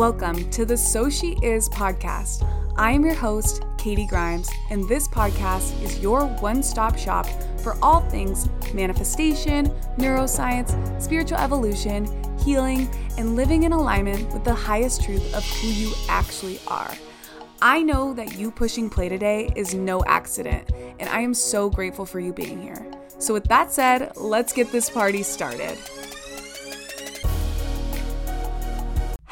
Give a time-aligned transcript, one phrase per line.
[0.00, 2.48] Welcome to the So She Is podcast.
[2.78, 7.26] I am your host, Katie Grimes, and this podcast is your one stop shop
[7.60, 9.66] for all things manifestation,
[9.98, 12.08] neuroscience, spiritual evolution,
[12.38, 16.94] healing, and living in alignment with the highest truth of who you actually are.
[17.60, 22.06] I know that you pushing play today is no accident, and I am so grateful
[22.06, 22.90] for you being here.
[23.18, 25.76] So, with that said, let's get this party started.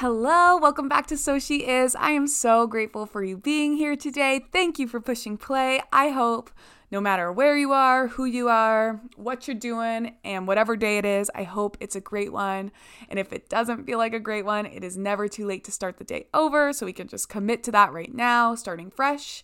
[0.01, 1.97] Hello, welcome back to So She Is.
[1.97, 4.47] I am so grateful for you being here today.
[4.53, 5.83] Thank you for pushing play.
[5.93, 6.53] I hope
[6.93, 11.05] no matter where you are, who you are, what you're doing, and whatever day it
[11.05, 12.71] is, I hope it's a great one.
[13.09, 15.73] And if it doesn't feel like a great one, it is never too late to
[15.73, 16.73] start the day over.
[16.73, 19.43] So we can just commit to that right now, starting fresh.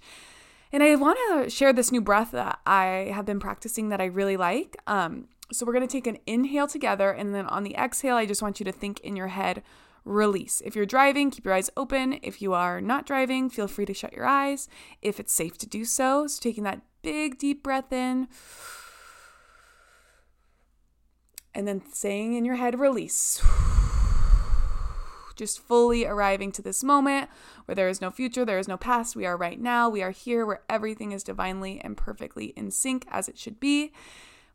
[0.70, 4.04] And I want to share this new breath that I have been practicing that I
[4.04, 4.76] really like.
[4.86, 8.24] Um, so we're going to take an inhale together, and then on the exhale, I
[8.24, 9.64] just want you to think in your head,
[10.04, 10.62] release.
[10.64, 12.18] If you're driving, keep your eyes open.
[12.22, 14.68] If you are not driving, feel free to shut your eyes
[15.02, 16.26] if it's safe to do so.
[16.26, 18.28] So, taking that big, deep breath in.
[21.54, 23.42] And then saying in your head, release.
[25.36, 27.28] Just fully arriving to this moment
[27.64, 29.16] where there is no future, there is no past.
[29.16, 29.88] We are right now.
[29.88, 33.92] We are here where everything is divinely and perfectly in sync as it should be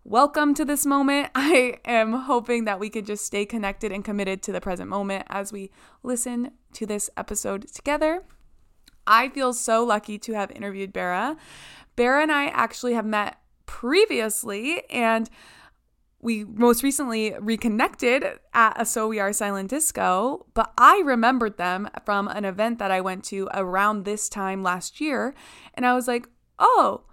[0.10, 1.30] welcome to this moment.
[1.36, 5.26] I am hoping that we could just stay connected and committed to the present moment
[5.30, 5.70] as we
[6.02, 8.24] listen to this episode together.
[9.06, 11.38] I feel so lucky to have interviewed Bara.
[11.96, 15.30] Bara and I actually have met previously and
[16.22, 21.88] we most recently reconnected at a So We Are Silent Disco, but I remembered them
[22.04, 25.36] from an event that I went to around this time last year.
[25.76, 27.04] And I was like, oh,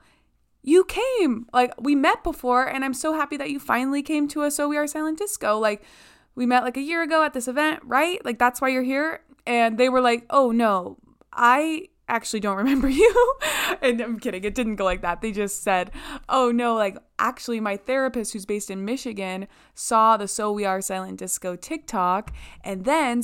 [0.67, 1.47] you came.
[1.55, 4.57] Like we met before and I'm so happy that you finally came to us.
[4.57, 5.59] So We Are Silent Disco.
[5.59, 5.83] Like
[6.35, 8.23] we met like a year ago at this event, right?
[8.25, 9.21] Like that's why you're here.
[9.47, 10.99] And they were like, "Oh no,
[11.33, 13.35] I actually don't remember you."
[13.81, 14.43] and I'm kidding.
[14.43, 15.21] It didn't go like that.
[15.21, 15.93] They just said,
[16.29, 20.83] "Oh no, like actually my therapist who's based in Michigan saw the So We Are
[20.83, 22.33] Silent Disco TikTok
[22.65, 23.23] and then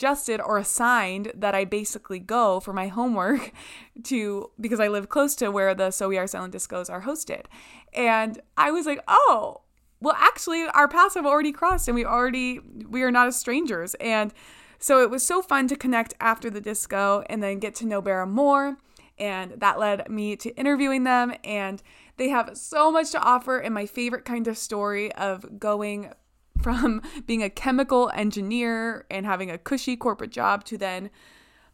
[0.00, 3.52] suggested or assigned that I basically go for my homework
[4.04, 7.44] to because I live close to where the So We Are Silent Discos are hosted.
[7.92, 9.60] And I was like, oh,
[10.00, 13.94] well, actually, our paths have already crossed and we already, we are not as strangers.
[14.00, 14.32] And
[14.78, 18.00] so it was so fun to connect after the disco and then get to know
[18.00, 18.78] Bara more.
[19.18, 21.34] And that led me to interviewing them.
[21.44, 21.82] And
[22.16, 26.14] they have so much to offer And my favorite kind of story of going
[26.62, 31.10] from being a chemical engineer and having a cushy corporate job to then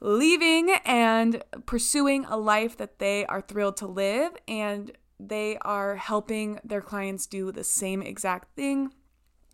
[0.01, 4.33] leaving and pursuing a life that they are thrilled to live.
[4.47, 8.93] And they are helping their clients do the same exact thing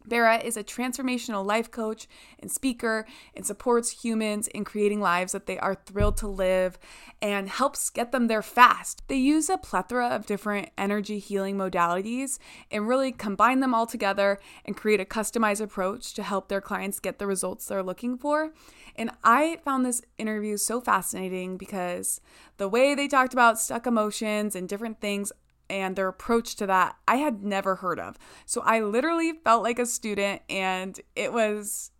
[0.06, 2.08] Bara is a transformational life coach
[2.38, 6.78] and speaker and supports humans in creating lives that they are thrilled to live
[7.20, 9.02] and helps get them there fast.
[9.08, 12.38] They use a plethora of different energy healing modalities
[12.70, 17.00] and really combine them all together and create a customized approach to help their clients
[17.00, 18.52] get the results they're looking for.
[18.96, 22.20] And I found this interview so fascinating because
[22.58, 25.32] the way they talked about stuck emotions and different things
[25.72, 28.18] and their approach to that I had never heard of.
[28.44, 31.90] So I literally felt like a student and it was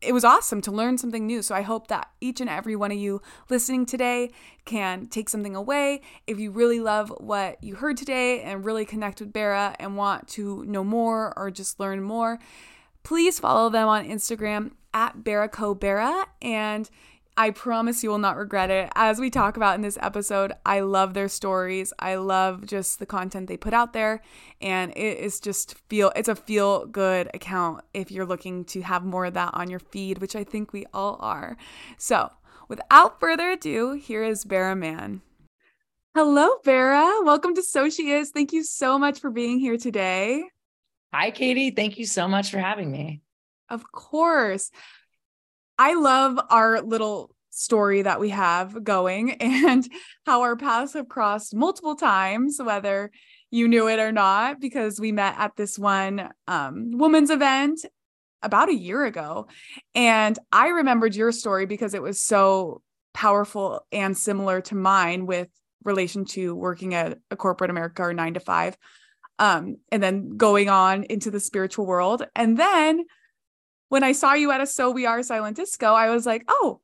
[0.00, 1.40] it was awesome to learn something new.
[1.40, 4.32] So I hope that each and every one of you listening today
[4.66, 6.02] can take something away.
[6.26, 10.28] If you really love what you heard today and really connect with Bara and want
[10.30, 12.38] to know more or just learn more,
[13.02, 16.90] please follow them on Instagram at Baracobara and
[17.36, 18.92] I promise you will not regret it.
[18.94, 21.92] As we talk about in this episode, I love their stories.
[21.98, 24.22] I love just the content they put out there
[24.60, 29.04] and it is just feel it's a feel good account if you're looking to have
[29.04, 31.56] more of that on your feed, which I think we all are.
[31.98, 32.30] So,
[32.68, 35.20] without further ado, here is Bara Mann.
[36.14, 37.22] Hello, Bara.
[37.24, 38.30] Welcome to So She Is.
[38.30, 40.44] Thank you so much for being here today.
[41.12, 41.72] Hi, Katie.
[41.72, 43.22] Thank you so much for having me.
[43.68, 44.70] Of course.
[45.78, 49.88] I love our little story that we have going and
[50.26, 53.10] how our paths have crossed multiple times, whether
[53.50, 57.84] you knew it or not, because we met at this one um, women's event
[58.42, 59.46] about a year ago.
[59.94, 62.82] And I remembered your story because it was so
[63.14, 65.48] powerful and similar to mine with
[65.84, 68.76] relation to working at a corporate America or nine to five.
[69.38, 72.24] Um, and then going on into the spiritual world.
[72.36, 73.04] And then
[73.88, 76.80] when I saw you at a So We Are Silent Disco, I was like, oh,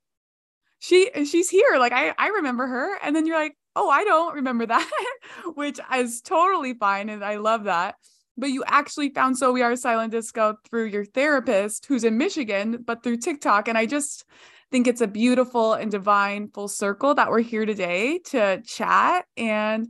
[0.79, 1.76] she she's here.
[1.79, 2.99] Like I I remember her.
[3.02, 4.91] And then you're like, oh, I don't remember that,
[5.55, 7.08] which is totally fine.
[7.08, 7.97] And I love that.
[8.37, 12.82] But you actually found So We Are Silent Disco through your therapist who's in Michigan,
[12.85, 13.69] but through TikTok.
[13.69, 14.25] And I just
[14.70, 19.26] think it's a beautiful and divine full circle that we're here today to chat.
[19.37, 19.88] And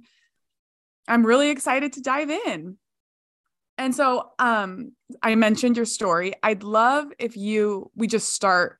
[1.06, 2.76] I'm really excited to dive in.
[3.80, 4.92] And so um
[5.22, 6.34] I mentioned your story.
[6.42, 8.78] I'd love if you we just start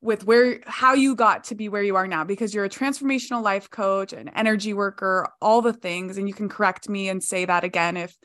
[0.00, 3.42] with where how you got to be where you are now because you're a transformational
[3.42, 7.44] life coach an energy worker all the things and you can correct me and say
[7.44, 8.16] that again if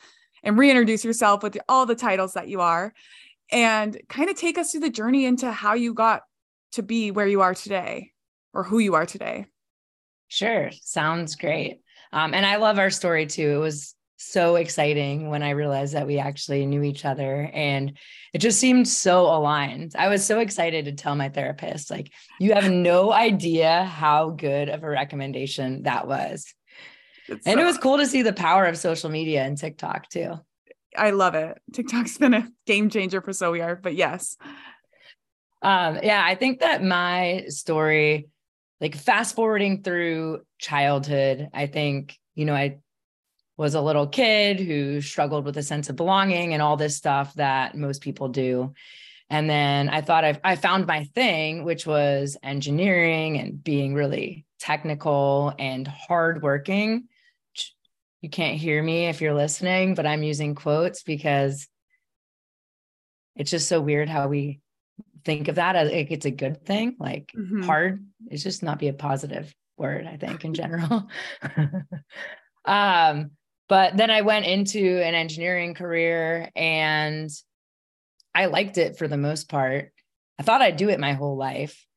[0.43, 2.93] and reintroduce yourself with all the titles that you are.
[3.51, 6.21] And kind of take us through the journey into how you got
[6.73, 8.11] to be where you are today
[8.53, 9.45] or who you are today.
[10.29, 10.71] Sure.
[10.81, 11.81] Sounds great.
[12.13, 13.55] Um, and i love our story too.
[13.55, 17.97] It was so exciting when I realized that we actually knew each other and
[18.33, 19.93] it just seemed so aligned.
[19.97, 24.69] I was so excited to tell my therapist, like, you have no idea how good
[24.69, 26.53] of a recommendation that was.
[27.27, 30.09] It's and so- it was cool to see the power of social media and TikTok
[30.09, 30.35] too.
[30.97, 31.57] I love it.
[31.73, 34.37] TikTok's been a game changer for So We Are, but yes.
[35.61, 38.29] Um, yeah, I think that my story,
[38.81, 42.79] like fast forwarding through childhood, I think, you know, I
[43.61, 47.31] was a little kid who struggled with a sense of belonging and all this stuff
[47.35, 48.73] that most people do.
[49.29, 54.47] And then I thought I, I found my thing, which was engineering and being really
[54.59, 57.03] technical and hardworking.
[58.21, 61.67] You can't hear me if you're listening, but I'm using quotes because
[63.35, 64.59] it's just so weird how we
[65.23, 66.95] think of that as like it's a good thing.
[66.97, 67.61] Like mm-hmm.
[67.61, 71.07] hard is just not be a positive word, I think, in general.
[72.65, 73.29] um,
[73.71, 77.29] but then I went into an engineering career and
[78.35, 79.93] I liked it for the most part.
[80.37, 81.87] I thought I'd do it my whole life,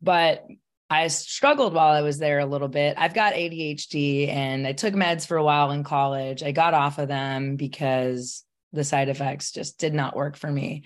[0.00, 0.46] but
[0.88, 2.94] I struggled while I was there a little bit.
[2.96, 6.44] I've got ADHD and I took meds for a while in college.
[6.44, 10.84] I got off of them because the side effects just did not work for me.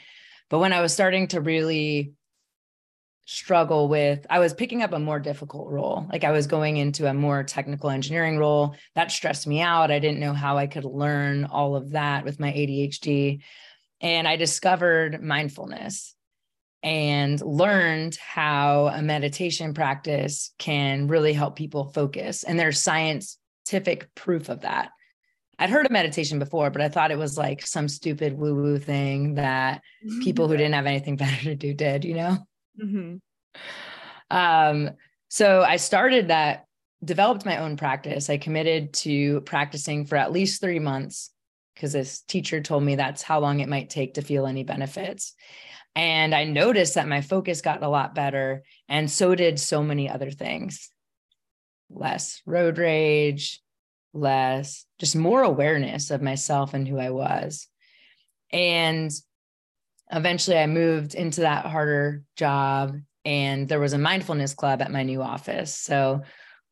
[0.48, 2.14] But when I was starting to really
[3.30, 6.06] struggle with i was picking up a more difficult role.
[6.10, 8.74] Like i was going into a more technical engineering role.
[8.94, 9.90] That stressed me out.
[9.90, 13.42] I didn't know how i could learn all of that with my adhd
[14.00, 16.14] and i discovered mindfulness
[16.82, 22.44] and learned how a meditation practice can really help people focus.
[22.44, 24.90] And there's scientific proof of that.
[25.58, 28.78] I'd heard of meditation before, but I thought it was like some stupid woo woo
[28.78, 30.20] thing that mm-hmm.
[30.20, 32.38] people who didn't have anything better to do did, you know?
[32.80, 33.16] Mm-hmm.
[34.30, 34.90] Um,
[35.28, 36.64] so I started that,
[37.04, 38.28] developed my own practice.
[38.28, 41.30] I committed to practicing for at least three months
[41.74, 45.34] because this teacher told me that's how long it might take to feel any benefits.
[45.94, 48.62] And I noticed that my focus got a lot better.
[48.88, 50.90] And so did so many other things
[51.90, 53.62] less road rage,
[54.12, 57.66] less, just more awareness of myself and who I was.
[58.52, 59.10] And
[60.10, 65.02] eventually I moved into that harder job and there was a mindfulness club at my
[65.02, 65.76] new office.
[65.76, 66.22] So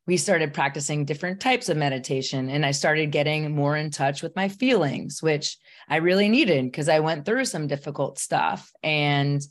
[0.07, 4.35] we started practicing different types of meditation and I started getting more in touch with
[4.35, 5.57] my feelings, which
[5.89, 8.71] I really needed because I went through some difficult stuff.
[8.81, 9.41] And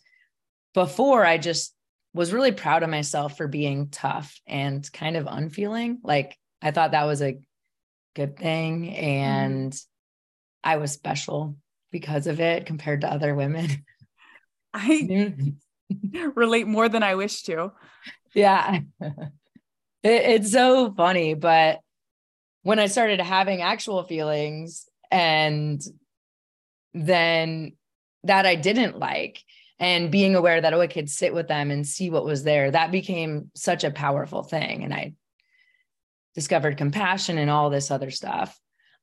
[0.75, 1.75] before I just
[2.17, 5.99] was really proud of myself for being tough and kind of unfeeling.
[6.03, 7.39] Like I thought that was a
[8.15, 8.87] good thing.
[8.87, 9.05] Mm-hmm.
[9.05, 9.85] And mm.
[10.65, 11.57] I was special
[11.91, 13.85] because of it compared to other women.
[14.75, 15.35] I
[16.35, 17.73] relate more than I wish to.
[18.35, 18.81] Yeah.
[19.01, 19.13] It,
[20.03, 21.35] it's so funny.
[21.35, 21.81] But
[22.63, 25.83] when I started having actual feelings and
[26.95, 27.73] then
[28.25, 29.43] that I didn't like,
[29.79, 32.71] and being aware that oh, I could sit with them and see what was there,
[32.71, 34.85] that became such a powerful thing.
[34.85, 35.13] And I
[36.35, 38.59] discovered compassion and all this other stuff.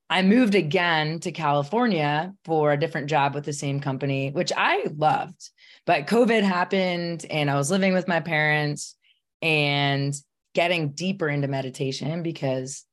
[0.09, 4.85] I moved again to California for a different job with the same company, which I
[4.95, 5.49] loved.
[5.85, 8.95] But COVID happened and I was living with my parents
[9.41, 10.13] and
[10.53, 12.85] getting deeper into meditation because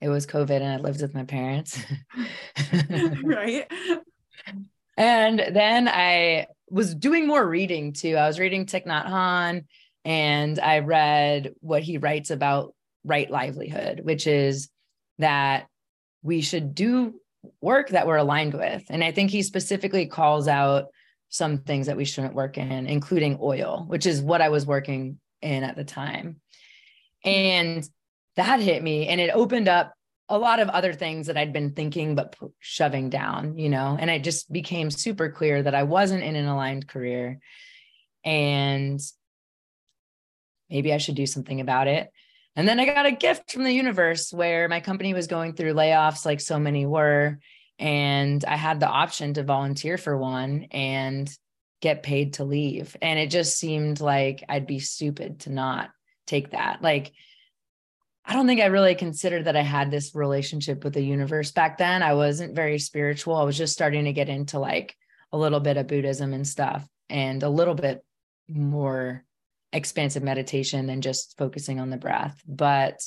[0.00, 1.78] it was COVID and I lived with my parents.
[3.24, 3.70] right.
[4.96, 8.16] And then I was doing more reading too.
[8.16, 9.64] I was reading Thich Nhat Hanh
[10.04, 14.68] and I read what he writes about right livelihood, which is
[15.18, 15.66] that
[16.26, 17.14] we should do
[17.60, 18.84] work that we're aligned with.
[18.90, 20.86] And I think he specifically calls out
[21.28, 25.18] some things that we shouldn't work in, including oil, which is what I was working
[25.40, 26.40] in at the time.
[27.24, 27.88] And
[28.34, 29.94] that hit me and it opened up
[30.28, 34.10] a lot of other things that I'd been thinking but shoving down, you know, and
[34.10, 37.38] it just became super clear that I wasn't in an aligned career
[38.24, 39.00] and
[40.68, 42.10] maybe I should do something about it.
[42.56, 45.74] And then I got a gift from the universe where my company was going through
[45.74, 47.38] layoffs, like so many were.
[47.78, 51.30] And I had the option to volunteer for one and
[51.82, 52.96] get paid to leave.
[53.02, 55.90] And it just seemed like I'd be stupid to not
[56.26, 56.80] take that.
[56.80, 57.12] Like,
[58.24, 61.76] I don't think I really considered that I had this relationship with the universe back
[61.76, 62.02] then.
[62.02, 63.36] I wasn't very spiritual.
[63.36, 64.96] I was just starting to get into like
[65.30, 68.02] a little bit of Buddhism and stuff and a little bit
[68.48, 69.24] more
[69.72, 72.40] expansive meditation than just focusing on the breath.
[72.46, 73.00] But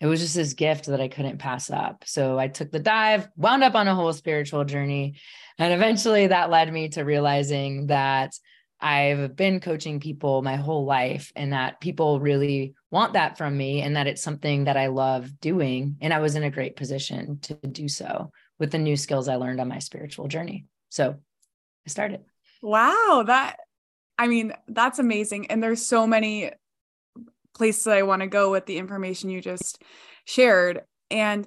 [0.00, 2.04] it was just this gift that I couldn't pass up.
[2.06, 5.16] So I took the dive, wound up on a whole spiritual journey.
[5.58, 8.32] And eventually that led me to realizing that
[8.78, 13.80] I've been coaching people my whole life and that people really want that from me
[13.80, 15.96] and that it's something that I love doing.
[16.02, 19.36] And I was in a great position to do so with the new skills I
[19.36, 20.66] learned on my spiritual journey.
[20.90, 21.16] So
[21.86, 22.20] I started.
[22.60, 23.24] Wow.
[23.26, 23.56] That,
[24.18, 25.50] I mean, that's amazing.
[25.50, 26.50] And there's so many
[27.54, 29.82] places I want to go with the information you just
[30.24, 30.82] shared.
[31.10, 31.46] And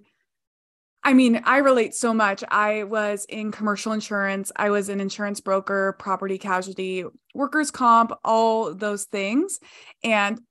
[1.04, 2.44] I mean, I relate so much.
[2.50, 8.74] I was in commercial insurance, I was an insurance broker, property casualty, workers' comp, all
[8.74, 9.60] those things.
[10.04, 10.42] And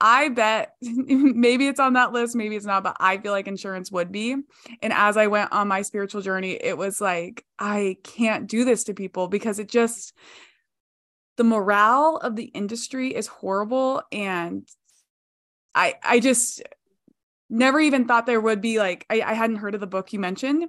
[0.00, 3.92] I bet maybe it's on that list, maybe it's not, but I feel like insurance
[3.92, 4.34] would be.
[4.82, 8.84] And as I went on my spiritual journey, it was like, I can't do this
[8.84, 10.12] to people because it just,
[11.36, 14.02] the morale of the industry is horrible.
[14.12, 14.68] And
[15.74, 16.62] I, I just,
[17.52, 20.18] never even thought there would be like I, I hadn't heard of the book you
[20.18, 20.64] mentioned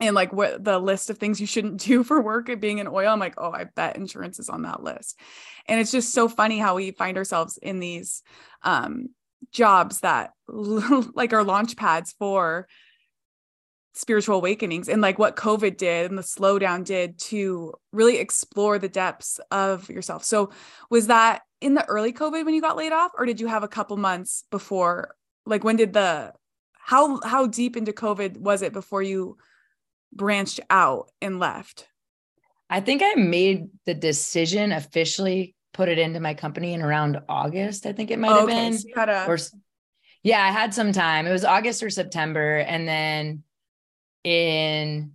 [0.00, 2.88] and like what the list of things you shouldn't do for work at being in
[2.88, 5.20] oil i'm like oh i bet insurance is on that list
[5.68, 8.22] and it's just so funny how we find ourselves in these
[8.62, 9.10] um,
[9.52, 12.66] jobs that like are launch pads for
[13.96, 18.90] spiritual awakenings and like what covid did and the slowdown did to really explore the
[18.90, 20.22] depths of yourself.
[20.22, 20.50] So
[20.90, 23.62] was that in the early covid when you got laid off or did you have
[23.62, 25.16] a couple months before?
[25.46, 26.34] Like when did the
[26.74, 29.38] how how deep into covid was it before you
[30.12, 31.88] branched out and left?
[32.68, 37.86] I think i made the decision officially put it into my company in around august
[37.86, 38.70] i think it might have okay.
[38.70, 39.38] been so a- or
[40.22, 41.26] yeah i had some time.
[41.26, 43.44] It was august or september and then
[44.26, 45.12] in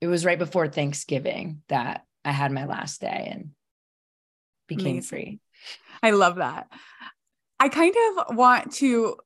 [0.00, 3.50] it was right before thanksgiving that i had my last day and
[4.66, 5.02] became Amazing.
[5.02, 5.40] free
[6.02, 6.68] i love that
[7.58, 9.16] i kind of want to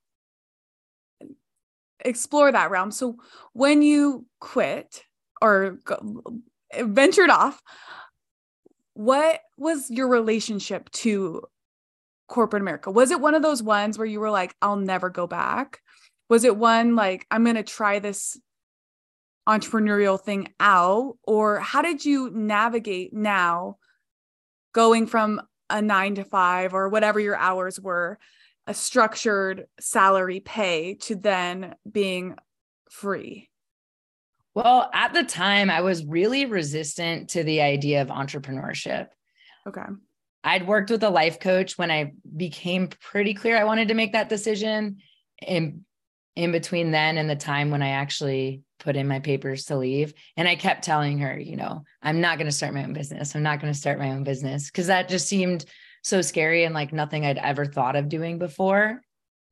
[2.05, 2.91] explore that realm.
[2.91, 3.17] So
[3.53, 5.03] when you quit
[5.41, 6.23] or go,
[6.79, 7.61] ventured off,
[8.93, 11.43] what was your relationship to
[12.29, 12.91] corporate America?
[12.91, 15.81] Was it one of those ones where you were like, I'll never go back?
[16.29, 18.39] Was it one like, I'm going to try this
[19.49, 21.17] entrepreneurial thing out?
[21.23, 23.77] Or how did you navigate now
[24.73, 28.19] going from a nine to five or whatever your hours were
[28.67, 32.37] a structured salary pay to then being
[32.91, 33.51] free?
[34.55, 39.09] Well, at the time, I was really resistant to the idea of entrepreneurship.
[39.67, 39.83] Okay.
[40.45, 44.13] I'd worked with a life coach when I became pretty clear I wanted to make
[44.13, 44.99] that decision.
[45.45, 45.85] In,
[46.37, 50.15] in between then and the time when I actually put in my papers to leave.
[50.37, 53.35] And I kept telling her, you know, I'm not going to start my own business.
[53.35, 55.65] I'm not going to start my own business because that just seemed
[56.03, 59.01] so scary and like nothing I'd ever thought of doing before.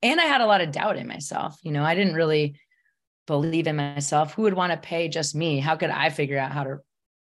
[0.01, 1.57] And I had a lot of doubt in myself.
[1.63, 2.59] You know, I didn't really
[3.25, 4.33] believe in myself.
[4.33, 5.59] Who would want to pay just me?
[5.59, 6.77] How could I figure out how to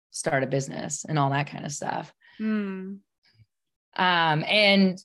[0.10, 2.12] start a business and all that kind of stuff?
[2.40, 2.98] Mm.
[3.96, 4.98] Um, and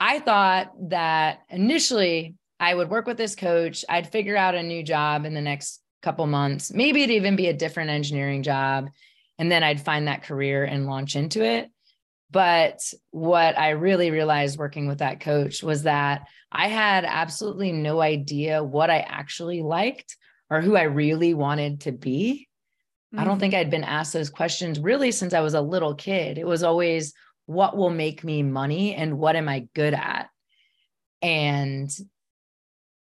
[0.00, 4.82] I thought that initially I would work with this coach, I'd figure out a new
[4.82, 6.72] job in the next couple months.
[6.72, 8.90] Maybe it'd even be a different engineering job.
[9.38, 11.70] And then I'd find that career and launch into it.
[12.30, 12.80] But
[13.10, 18.62] what I really realized working with that coach was that I had absolutely no idea
[18.62, 20.16] what I actually liked
[20.50, 22.48] or who I really wanted to be.
[23.12, 23.20] Mm-hmm.
[23.20, 23.58] I don't think mm.
[23.58, 26.38] I'd been asked those questions really since I was a little kid.
[26.38, 27.12] It was always,
[27.46, 30.28] what will make me money and what am I good at?
[31.22, 31.90] And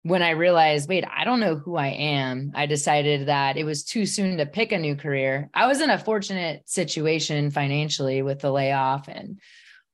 [0.03, 3.85] when I realized, wait, I don't know who I am, I decided that it was
[3.85, 5.51] too soon to pick a new career.
[5.53, 9.39] I was in a fortunate situation financially with the layoff and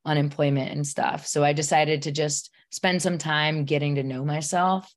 [0.05, 1.27] unemployment and stuff.
[1.27, 4.93] So I decided to just spend some time getting to know myself.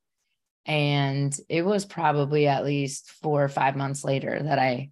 [0.66, 4.90] And it was probably at least four or five months later that I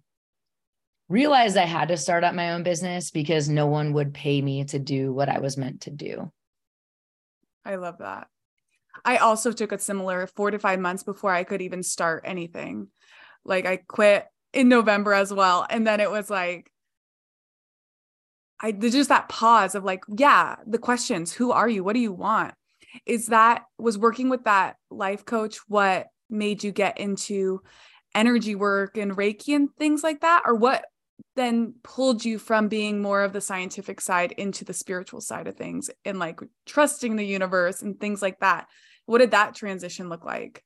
[1.08, 4.64] realized I had to start up my own business because no one would pay me
[4.64, 6.32] to do what I was meant to do.
[7.64, 8.28] I love that.
[9.04, 12.88] I also took a similar four to five months before I could even start anything.
[13.44, 15.66] Like I quit in November as well.
[15.68, 16.70] And then it was like,
[18.60, 21.84] I just that pause of like, yeah, the questions, who are you?
[21.84, 22.54] What do you want?
[23.04, 27.60] Is that was working with that life coach what made you get into
[28.14, 30.42] energy work and Reiki and things like that?
[30.46, 30.86] Or what
[31.34, 35.56] then pulled you from being more of the scientific side into the spiritual side of
[35.56, 38.66] things and like trusting the universe and things like that.
[39.04, 40.64] What did that transition look like?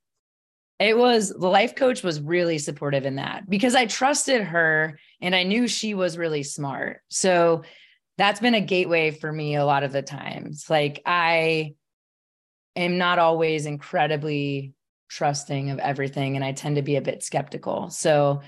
[0.78, 5.34] It was the life coach was really supportive in that because I trusted her and
[5.34, 7.02] I knew she was really smart.
[7.08, 7.62] So
[8.16, 10.70] that's been a gateway for me a lot of the times.
[10.70, 11.74] Like I
[12.76, 14.72] am not always incredibly
[15.08, 17.90] trusting of everything and I tend to be a bit skeptical.
[17.90, 18.40] So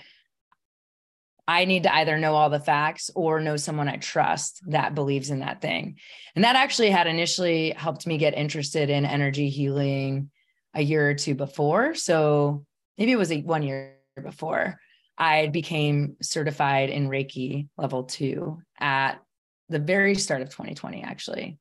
[1.49, 5.31] I need to either know all the facts or know someone I trust that believes
[5.31, 5.99] in that thing.
[6.35, 10.31] And that actually had initially helped me get interested in energy healing
[10.75, 11.95] a year or two before.
[11.95, 12.65] So
[12.97, 14.79] maybe it was a, one year before
[15.19, 19.21] I became certified in Reiki level two at
[19.69, 21.59] the very start of 2020, actually.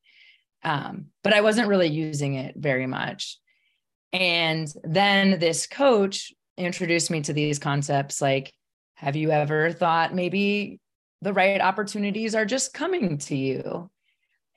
[0.63, 3.39] Um, but I wasn't really using it very much.
[4.13, 8.53] And then this coach introduced me to these concepts like,
[9.01, 10.79] have you ever thought maybe
[11.23, 13.89] the right opportunities are just coming to you?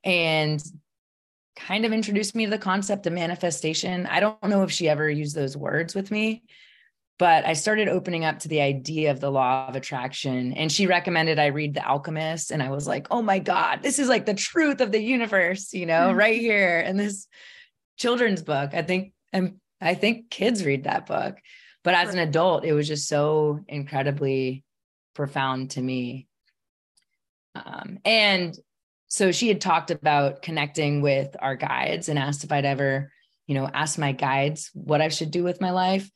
[0.05, 0.63] And
[1.57, 4.05] kind of introduced me to the concept of manifestation.
[4.05, 6.43] I don't know if she ever used those words with me,
[7.19, 10.53] but I started opening up to the idea of the law of attraction.
[10.53, 12.51] And she recommended I read The Alchemist.
[12.51, 15.73] And I was like, oh my God, this is like the truth of the universe,
[15.73, 16.19] you know, mm-hmm.
[16.19, 17.29] right here in this
[17.97, 18.75] children's book.
[18.75, 21.39] I think, and I think kids read that book.
[21.85, 24.65] But as an adult, it was just so incredibly
[25.15, 26.27] profound to me.
[27.55, 28.57] Um, and
[29.07, 33.13] so she had talked about connecting with our guides and asked if I'd ever,
[33.47, 36.11] you know, ask my guides what I should do with my life.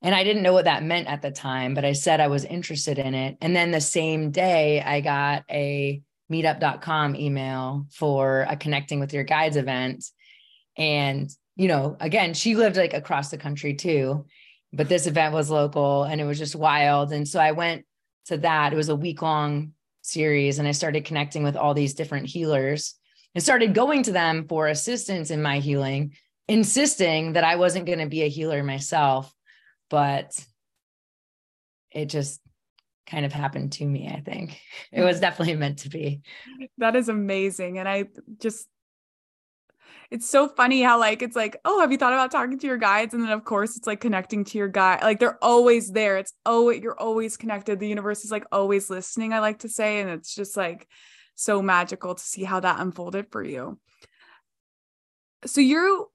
[0.00, 2.44] And I didn't know what that meant at the time, but I said I was
[2.44, 3.36] interested in it.
[3.40, 6.02] And then the same day, I got a
[6.32, 10.04] meetup.com email for a connecting with your guides event.
[10.76, 14.26] And, you know, again, she lived like across the country too,
[14.72, 17.12] but this event was local and it was just wild.
[17.12, 17.84] And so I went
[18.26, 18.72] to that.
[18.72, 22.94] It was a week long series and I started connecting with all these different healers
[23.34, 26.14] and started going to them for assistance in my healing,
[26.48, 29.32] insisting that I wasn't going to be a healer myself
[29.92, 30.34] but
[31.90, 32.40] it just
[33.06, 34.58] kind of happened to me, I think.
[34.90, 36.22] It was definitely meant to be.
[36.78, 37.78] That is amazing.
[37.78, 38.06] And I
[38.40, 38.66] just,
[40.12, 42.76] it's so funny how, like, it's like, oh, have you thought about talking to your
[42.76, 43.14] guides?
[43.14, 45.00] And then, of course, it's like connecting to your guide.
[45.00, 46.18] Like, they're always there.
[46.18, 47.80] It's, oh, you're always connected.
[47.80, 50.00] The universe is like always listening, I like to say.
[50.00, 50.86] And it's just like
[51.34, 53.80] so magical to see how that unfolded for you.
[55.46, 56.10] So, you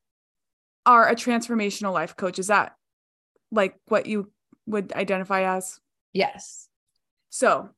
[0.86, 2.38] are a transformational life coach.
[2.38, 2.76] Is that
[3.52, 4.32] like what you
[4.68, 5.80] would identify as?
[6.14, 6.70] Yes.
[7.32, 7.72] So,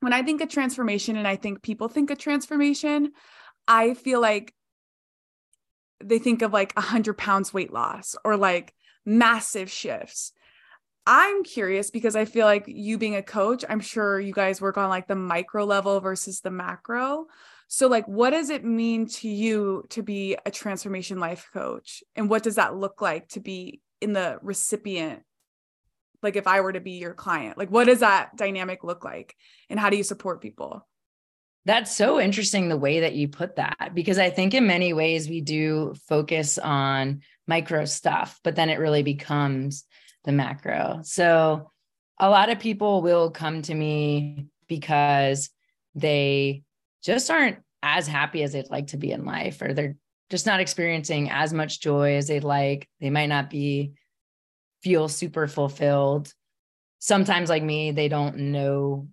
[0.00, 3.12] when I think of transformation and I think people think of transformation,
[3.66, 4.54] I feel like
[6.02, 10.32] they think of like a hundred pounds weight loss or like massive shifts.
[11.06, 14.76] I'm curious because I feel like you being a coach, I'm sure you guys work
[14.76, 17.26] on like the micro level versus the macro.
[17.66, 22.02] So, like, what does it mean to you to be a transformation life coach?
[22.16, 25.22] And what does that look like to be in the recipient
[26.22, 29.34] like if i were to be your client like what does that dynamic look like
[29.70, 30.86] and how do you support people
[31.68, 35.28] that's so interesting the way that you put that because i think in many ways
[35.28, 39.84] we do focus on micro stuff but then it really becomes
[40.24, 41.70] the macro so
[42.18, 45.50] a lot of people will come to me because
[45.94, 46.62] they
[47.02, 49.96] just aren't as happy as they'd like to be in life or they're
[50.30, 52.88] just not experiencing as much joy as they'd like.
[53.00, 53.92] They might not be
[54.82, 56.32] feel super fulfilled.
[56.98, 59.08] Sometimes, like me, they don't know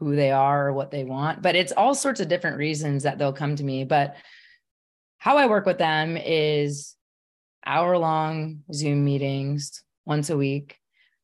[0.00, 3.18] who they are or what they want, but it's all sorts of different reasons that
[3.18, 3.84] they'll come to me.
[3.84, 4.16] But
[5.18, 6.96] how I work with them is
[7.64, 10.78] hour long Zoom meetings once a week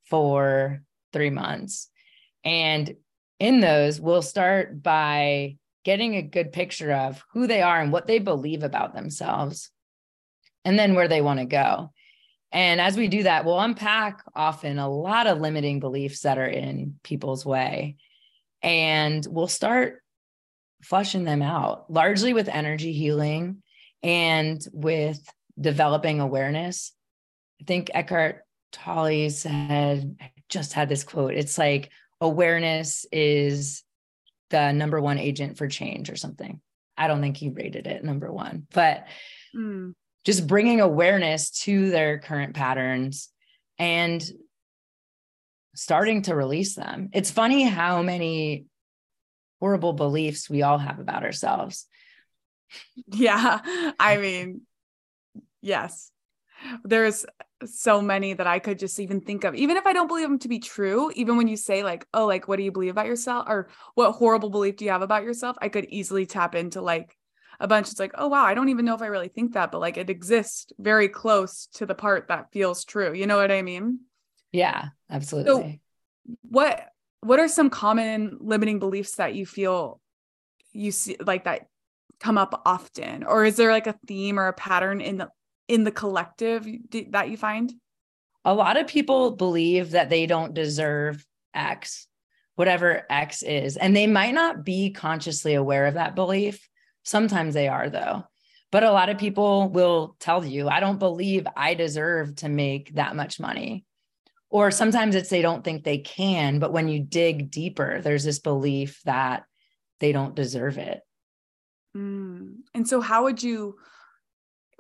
[0.04, 1.88] for three months.
[2.44, 2.96] And
[3.40, 8.06] in those, we'll start by getting a good picture of who they are and what
[8.06, 9.70] they believe about themselves,
[10.64, 11.92] and then where they want to go.
[12.52, 16.46] And as we do that, we'll unpack often a lot of limiting beliefs that are
[16.46, 17.96] in people's way.
[18.62, 20.02] And we'll start
[20.82, 23.62] flushing them out largely with energy healing
[24.02, 25.20] and with
[25.60, 26.92] developing awareness.
[27.60, 28.42] I think Eckhart
[28.72, 31.34] Tolle said, I just had this quote.
[31.34, 31.90] It's like
[32.20, 33.82] awareness is
[34.50, 36.60] the number one agent for change or something.
[36.96, 39.06] I don't think he rated it number one, but
[39.54, 39.92] mm.
[40.24, 43.30] just bringing awareness to their current patterns
[43.78, 44.22] and
[45.76, 47.10] starting to release them.
[47.12, 48.66] It's funny how many
[49.60, 51.86] horrible beliefs we all have about ourselves.
[53.08, 53.92] Yeah.
[53.98, 54.62] I mean,
[55.62, 56.10] yes.
[56.84, 57.26] there's
[57.64, 60.38] so many that I could just even think of, even if I don't believe them
[60.40, 61.10] to be true.
[61.14, 63.46] Even when you say, like, oh, like, what do you believe about yourself?
[63.48, 65.56] Or what horrible belief do you have about yourself?
[65.60, 67.16] I could easily tap into like
[67.60, 67.90] a bunch.
[67.90, 69.96] It's like, oh, wow, I don't even know if I really think that, but like
[69.96, 73.12] it exists very close to the part that feels true.
[73.12, 74.00] You know what I mean?
[74.52, 75.52] Yeah, absolutely.
[75.52, 76.88] So what
[77.20, 80.00] what are some common limiting beliefs that you feel
[80.72, 81.66] you see like that
[82.20, 83.24] come up often?
[83.24, 85.28] Or is there like a theme or a pattern in the
[85.68, 86.66] in the collective
[87.10, 87.72] that you find?
[88.44, 92.06] A lot of people believe that they don't deserve x
[92.54, 96.68] whatever x is and they might not be consciously aware of that belief.
[97.02, 98.24] Sometimes they are though.
[98.72, 102.94] But a lot of people will tell you i don't believe i deserve to make
[102.94, 103.84] that much money
[104.56, 108.38] or sometimes it's they don't think they can but when you dig deeper there's this
[108.38, 109.44] belief that
[110.00, 111.00] they don't deserve it.
[111.94, 112.56] Mm.
[112.74, 113.76] and so how would you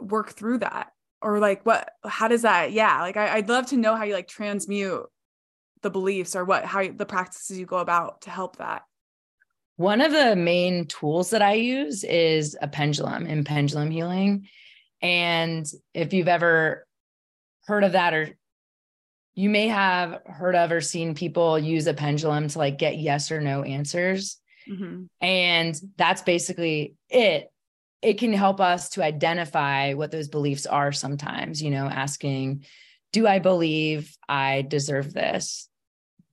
[0.00, 0.92] work through that?
[1.20, 4.14] Or like what how does that yeah like I, would love to know how you
[4.14, 5.04] like transmute
[5.82, 8.82] the beliefs or what how you, the practices you go about to help that.
[9.76, 14.48] One of the main tools that i use is a pendulum in pendulum healing.
[15.02, 16.86] And if you've ever
[17.66, 18.30] heard of that or
[19.36, 23.30] you may have heard of or seen people use a pendulum to like get yes
[23.30, 24.38] or no answers.
[24.68, 25.04] Mm-hmm.
[25.20, 27.52] And that's basically it.
[28.00, 32.64] It can help us to identify what those beliefs are sometimes, you know, asking,
[33.12, 35.68] do I believe I deserve this?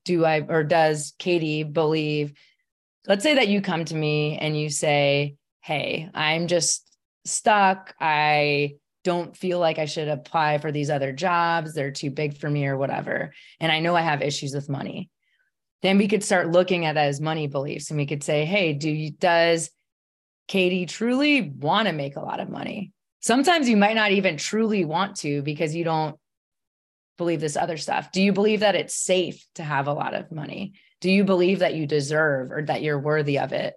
[0.06, 2.34] Do I, or does Katie believe?
[3.06, 6.89] Let's say that you come to me and you say, Hey, I'm just
[7.26, 7.94] stuck.
[8.00, 11.74] I don't feel like I should apply for these other jobs.
[11.74, 13.34] They're too big for me or whatever.
[13.60, 15.10] And I know I have issues with money.
[15.82, 18.74] Then we could start looking at that as money beliefs and we could say, hey,
[18.74, 19.70] do you, does
[20.48, 22.94] Katie truly want to make a lot of money?
[23.20, 26.16] Sometimes you might not even truly want to because you don't
[27.18, 28.12] believe this other stuff.
[28.12, 30.74] Do you believe that it's safe to have a lot of money?
[31.02, 33.76] Do you believe that you deserve or that you're worthy of it?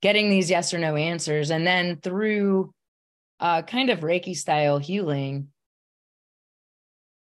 [0.00, 1.50] Getting these yes or no answers.
[1.50, 2.72] And then through
[3.40, 5.48] uh, kind of Reiki style healing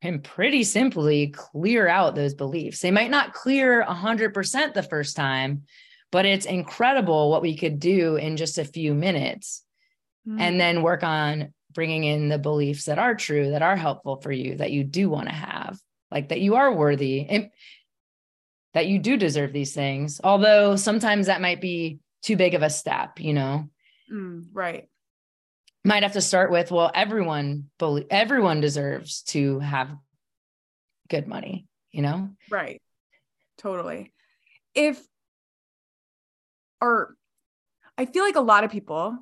[0.04, 2.82] can pretty simply clear out those beliefs.
[2.82, 5.64] They might not clear 100% the first time,
[6.12, 9.64] but it's incredible what we could do in just a few minutes
[10.28, 10.42] mm-hmm.
[10.42, 14.32] and then work on bringing in the beliefs that are true, that are helpful for
[14.32, 15.80] you, that you do want to have,
[16.12, 17.50] like that you are worthy and
[18.74, 20.20] that you do deserve these things.
[20.22, 23.70] Although sometimes that might be too big of a step, you know?
[24.12, 24.90] Mm, right
[25.84, 27.70] might have to start with well everyone
[28.10, 29.90] everyone deserves to have
[31.10, 32.30] good money you know?
[32.50, 32.82] Right.
[33.58, 34.12] Totally.
[34.76, 35.02] If
[36.82, 37.16] or
[37.98, 39.18] i feel like a lot of people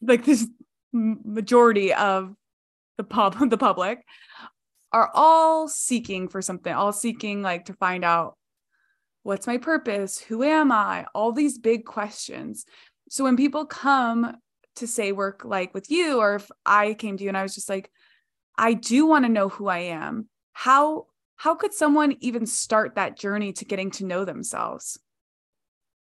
[0.00, 0.46] like this
[0.92, 2.36] majority of
[2.98, 4.04] the pub the public
[4.92, 8.36] are all seeking for something all seeking like to find out
[9.24, 10.18] what's my purpose?
[10.18, 11.06] Who am i?
[11.14, 12.64] All these big questions.
[13.10, 14.36] So when people come
[14.78, 17.54] to say work like with you or if I came to you and I was
[17.54, 17.90] just like
[18.56, 23.16] I do want to know who I am how how could someone even start that
[23.16, 24.98] journey to getting to know themselves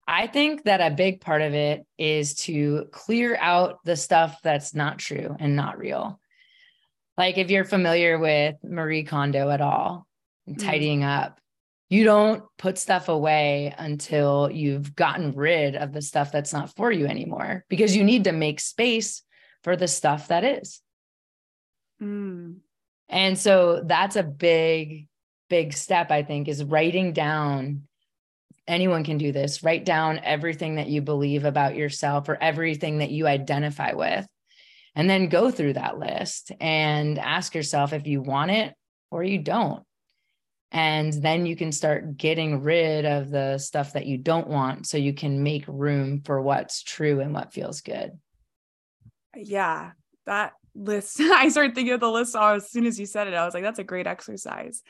[0.07, 4.73] I think that a big part of it is to clear out the stuff that's
[4.73, 6.19] not true and not real.
[7.17, 10.07] Like if you're familiar with Marie Kondo at all,
[10.49, 10.61] mm.
[10.61, 11.39] tidying up,
[11.91, 16.89] you don't put stuff away until you've gotten rid of the stuff that's not for
[16.89, 19.23] you anymore because you need to make space
[19.61, 20.79] for the stuff that is.
[22.01, 22.59] Mm.
[23.09, 25.09] And so that's a big,
[25.49, 27.89] big step, I think, is writing down.
[28.69, 29.61] Anyone can do this.
[29.61, 34.25] Write down everything that you believe about yourself or everything that you identify with.
[34.95, 38.73] And then go through that list and ask yourself if you want it
[39.11, 39.83] or you don't
[40.71, 44.97] and then you can start getting rid of the stuff that you don't want so
[44.97, 48.17] you can make room for what's true and what feels good.
[49.35, 49.91] Yeah
[50.25, 53.45] that list i started thinking of the list as soon as you said it i
[53.45, 54.81] was like that's a great exercise.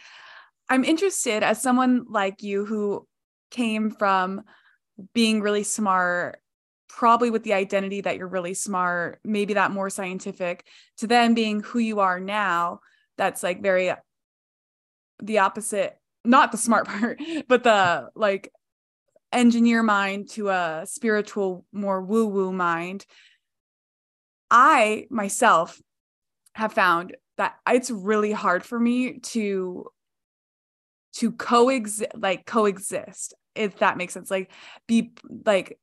[0.69, 3.05] I'm interested as someone like you who
[3.49, 4.43] came from
[5.13, 6.39] being really smart
[6.87, 10.65] probably with the identity that you're really smart maybe that more scientific
[10.97, 12.79] to then being who you are now
[13.17, 13.91] that's like very
[15.21, 18.51] the opposite, not the smart part, but the like
[19.31, 23.05] engineer mind to a spiritual, more woo woo mind.
[24.49, 25.81] I myself
[26.53, 29.85] have found that it's really hard for me to
[31.13, 34.51] to coexist like coexist if that makes sense like
[34.87, 35.11] be
[35.45, 35.77] like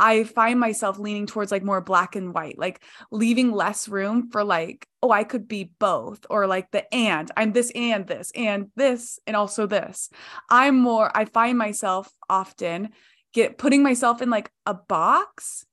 [0.00, 4.44] I find myself leaning towards like more black and white, like leaving less room for
[4.44, 8.68] like, oh, I could be both, or like the and I'm this and this and
[8.76, 10.10] this and also this.
[10.48, 12.90] I'm more, I find myself often
[13.32, 15.66] get putting myself in like a box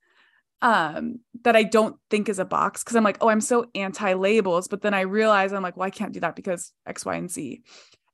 [0.62, 4.14] um that I don't think is a box because I'm like, oh, I'm so anti
[4.14, 7.16] labels, but then I realize I'm like, well, I can't do that because X, Y,
[7.16, 7.62] and Z.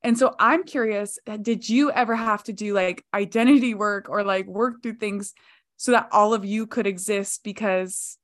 [0.03, 4.47] And so I'm curious, did you ever have to do like identity work or like
[4.47, 5.33] work through things
[5.81, 8.15] so that all of you could exist because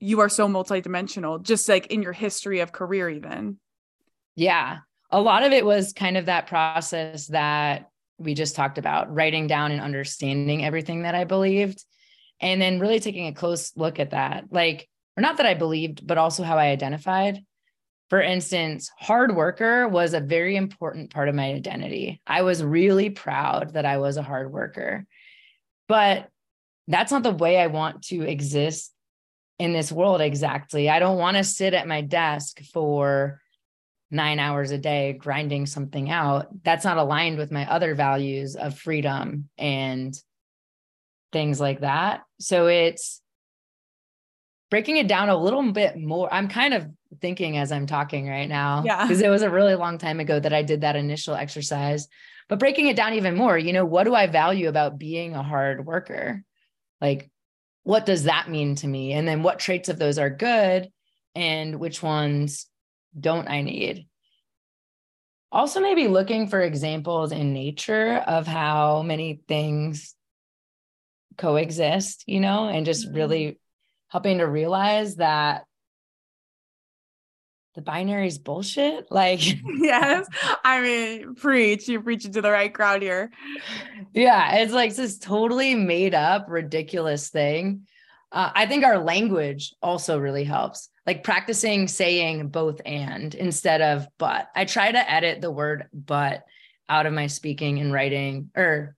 [0.00, 3.58] you are so multidimensional, just like in your history of career, even?
[4.34, 4.78] Yeah.
[5.10, 9.46] A lot of it was kind of that process that we just talked about, writing
[9.46, 11.84] down and understanding everything that I believed.
[12.40, 14.44] And then really taking a close look at that.
[14.50, 17.44] Like, or not that I believed, but also how I identified.
[18.08, 22.22] For instance, hard worker was a very important part of my identity.
[22.26, 25.04] I was really proud that I was a hard worker.
[25.88, 26.30] But
[26.88, 28.92] that's not the way I want to exist
[29.58, 30.90] in this world exactly.
[30.90, 33.40] I don't want to sit at my desk for
[34.10, 36.48] nine hours a day grinding something out.
[36.64, 40.14] That's not aligned with my other values of freedom and
[41.32, 42.22] things like that.
[42.38, 43.22] So it's
[44.70, 46.32] breaking it down a little bit more.
[46.32, 46.86] I'm kind of
[47.20, 48.82] thinking as I'm talking right now.
[48.84, 49.02] Yeah.
[49.02, 52.08] Because it was a really long time ago that I did that initial exercise.
[52.48, 55.42] But breaking it down even more, you know, what do I value about being a
[55.42, 56.42] hard worker?
[57.02, 57.30] Like,
[57.82, 59.12] what does that mean to me?
[59.12, 60.88] And then what traits of those are good
[61.34, 62.66] and which ones
[63.18, 64.06] don't I need?
[65.50, 70.14] Also, maybe looking for examples in nature of how many things
[71.36, 73.16] coexist, you know, and just mm-hmm.
[73.16, 73.60] really
[74.08, 75.64] helping to realize that
[77.74, 79.10] the binary is bullshit.
[79.10, 80.26] Like, yes,
[80.64, 83.30] I mean, preach, you're preaching to the right crowd here.
[84.12, 87.86] Yeah, it's like this totally made up, ridiculous thing.
[88.30, 94.06] Uh, I think our language also really helps, like practicing saying both and instead of
[94.18, 94.48] but.
[94.54, 96.44] I try to edit the word but
[96.88, 98.96] out of my speaking and writing, or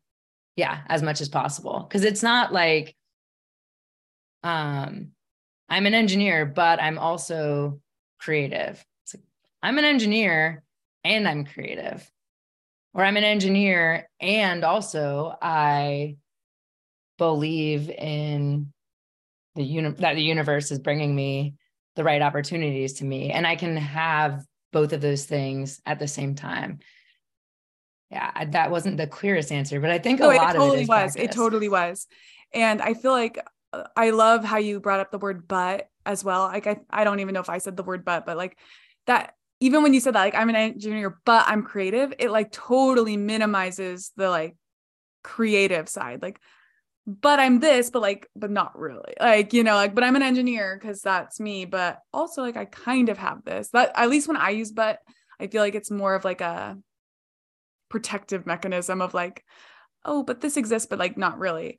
[0.57, 1.89] yeah, as much as possible.
[1.91, 2.95] Cause it's not like,
[4.45, 5.09] um,
[5.69, 7.81] I'm an engineer, but I'm also
[8.25, 8.85] creative.
[9.05, 9.25] It's like,
[9.63, 10.63] I'm an engineer
[11.05, 12.09] and I'm creative.
[12.95, 16.17] Or I'm an engineer and also I
[17.19, 18.73] believe in
[19.57, 21.55] the uni- that the universe is bringing me
[21.97, 26.09] the right opportunities to me and I can have both of those things at the
[26.09, 26.79] same time.
[28.11, 30.83] Yeah, that wasn't the clearest answer, but I think no, a lot it totally of
[30.83, 31.17] it was.
[31.17, 31.23] Practice.
[31.23, 32.07] It totally was.
[32.53, 33.39] And I feel like
[33.73, 36.43] uh, I love how you brought up the word but as well.
[36.43, 38.59] Like I, I don't even know if I said the word but, but like
[39.07, 42.53] that even when you said that, like I'm an engineer, but I'm creative, it like
[42.53, 44.57] totally minimizes the like
[45.23, 46.23] creative side.
[46.23, 46.39] Like,
[47.07, 49.15] but I'm this, but like, but not really.
[49.21, 51.65] Like, you know, like, but I'm an engineer because that's me.
[51.65, 53.71] But also like I kind of have this.
[53.71, 54.99] That at least when I use but,
[55.41, 56.77] I feel like it's more of like a
[57.89, 59.45] protective mechanism of like,
[60.05, 61.79] oh, but this exists, but like not really.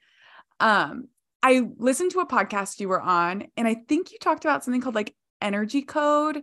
[0.59, 1.07] Um,
[1.45, 4.81] I listened to a podcast you were on, and I think you talked about something
[4.81, 6.41] called like energy code,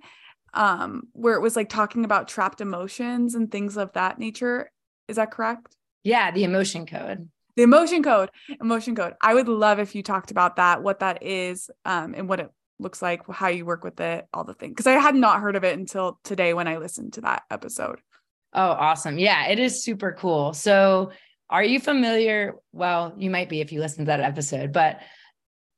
[0.55, 4.71] um, where it was like talking about trapped emotions and things of that nature.
[5.09, 5.75] Is that correct?
[6.05, 7.29] Yeah, the emotion code.
[7.57, 9.15] The emotion code, emotion code.
[9.21, 12.51] I would love if you talked about that, what that is, um, and what it
[12.79, 14.71] looks like, how you work with it, all the things.
[14.71, 18.01] Because I had not heard of it until today when I listened to that episode.
[18.53, 19.19] Oh, awesome.
[19.19, 20.55] Yeah, it is super cool.
[20.55, 21.11] So
[21.53, 22.55] are you familiar?
[22.73, 25.01] Well, you might be if you listen to that episode, but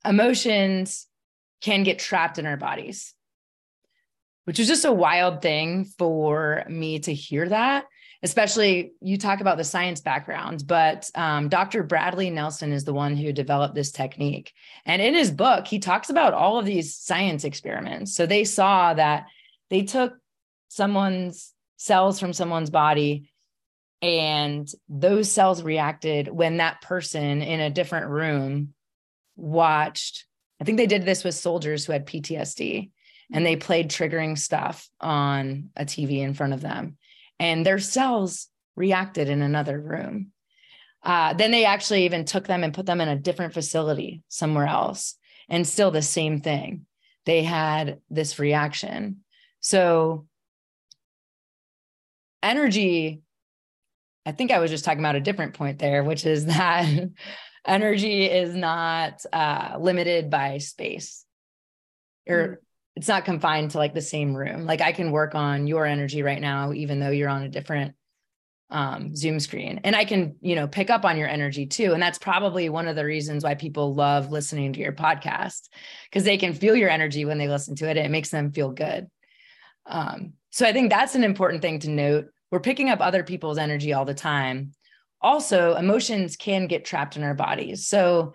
[0.05, 1.09] emotions
[1.61, 3.13] can get trapped in our bodies,
[4.45, 7.87] which is just a wild thing for me to hear that.
[8.23, 11.83] Especially, you talk about the science background, but um, Dr.
[11.83, 14.53] Bradley Nelson is the one who developed this technique.
[14.87, 18.15] And in his book, he talks about all of these science experiments.
[18.15, 19.27] So they saw that
[19.71, 20.15] they took
[20.69, 23.29] someone's cells from someone's body
[24.05, 28.75] and those cells reacted when that person in a different room
[29.35, 30.27] watched.
[30.61, 32.91] I think they did this with soldiers who had PTSD
[33.33, 36.99] and they played triggering stuff on a TV in front of them,
[37.41, 40.33] and their cells reacted in another room.
[41.03, 44.67] Uh, then they actually even took them and put them in a different facility somewhere
[44.67, 45.17] else,
[45.49, 46.85] and still the same thing.
[47.25, 49.25] They had this reaction.
[49.61, 50.27] So,
[52.43, 53.23] energy
[54.27, 56.89] I think I was just talking about a different point there, which is that
[57.67, 61.25] energy is not uh, limited by space
[62.29, 62.57] or mm.
[62.97, 64.67] it's not confined to like the same room.
[64.67, 67.95] Like I can work on your energy right now, even though you're on a different
[68.71, 69.81] um, Zoom screen.
[69.85, 71.93] And I can, you know, pick up on your energy too.
[71.93, 75.69] And that's probably one of the reasons why people love listening to your podcast
[76.11, 77.97] because they can feel your energy when they listen to it.
[77.97, 79.09] And it makes them feel good.
[79.87, 82.27] Um, so I think that's an important thing to note.
[82.55, 84.75] We're picking up other people's energy all the time.
[85.21, 87.89] Also, emotions can get trapped in our bodies.
[87.89, 88.35] So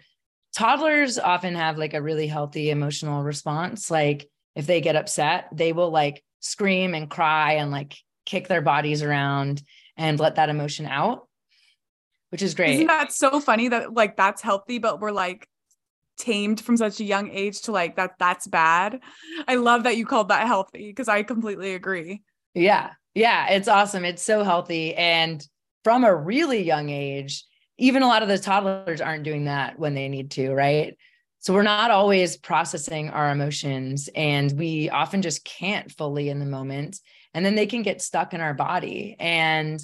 [0.53, 3.89] toddlers often have like a really healthy emotional response.
[3.89, 4.27] Like
[4.57, 9.03] if they get upset, they will like scream and cry and like kick their bodies
[9.03, 9.63] around
[9.95, 11.25] and let that emotion out,
[12.29, 12.73] which is great.
[12.73, 15.47] Isn't that so funny that like that's healthy, but we're like
[16.17, 18.99] tamed from such a young age to like that that's bad.
[19.47, 22.21] I love that you called that healthy because I completely agree.
[22.53, 22.89] Yeah.
[23.13, 24.05] Yeah, it's awesome.
[24.05, 25.45] It's so healthy and
[25.83, 27.45] from a really young age,
[27.77, 30.97] even a lot of the toddlers aren't doing that when they need to, right?
[31.39, 36.45] So we're not always processing our emotions and we often just can't fully in the
[36.45, 36.99] moment
[37.33, 39.81] and then they can get stuck in our body and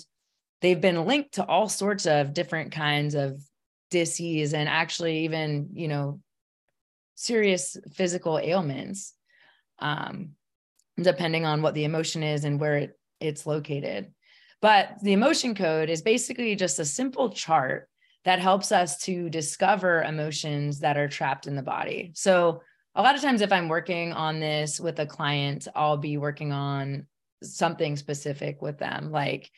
[0.62, 3.42] they've been linked to all sorts of different kinds of
[3.90, 6.20] disease and actually even you know
[7.16, 9.14] serious physical ailments
[9.80, 10.32] um,
[11.02, 14.12] depending on what the emotion is and where it, it's located.
[14.62, 17.90] But the emotion code is basically just a simple chart
[18.24, 22.12] that helps us to discover emotions that are trapped in the body.
[22.16, 22.62] So
[22.96, 26.52] a lot of times if i'm working on this with a client i'll be working
[26.52, 27.06] on
[27.44, 29.52] something specific with them like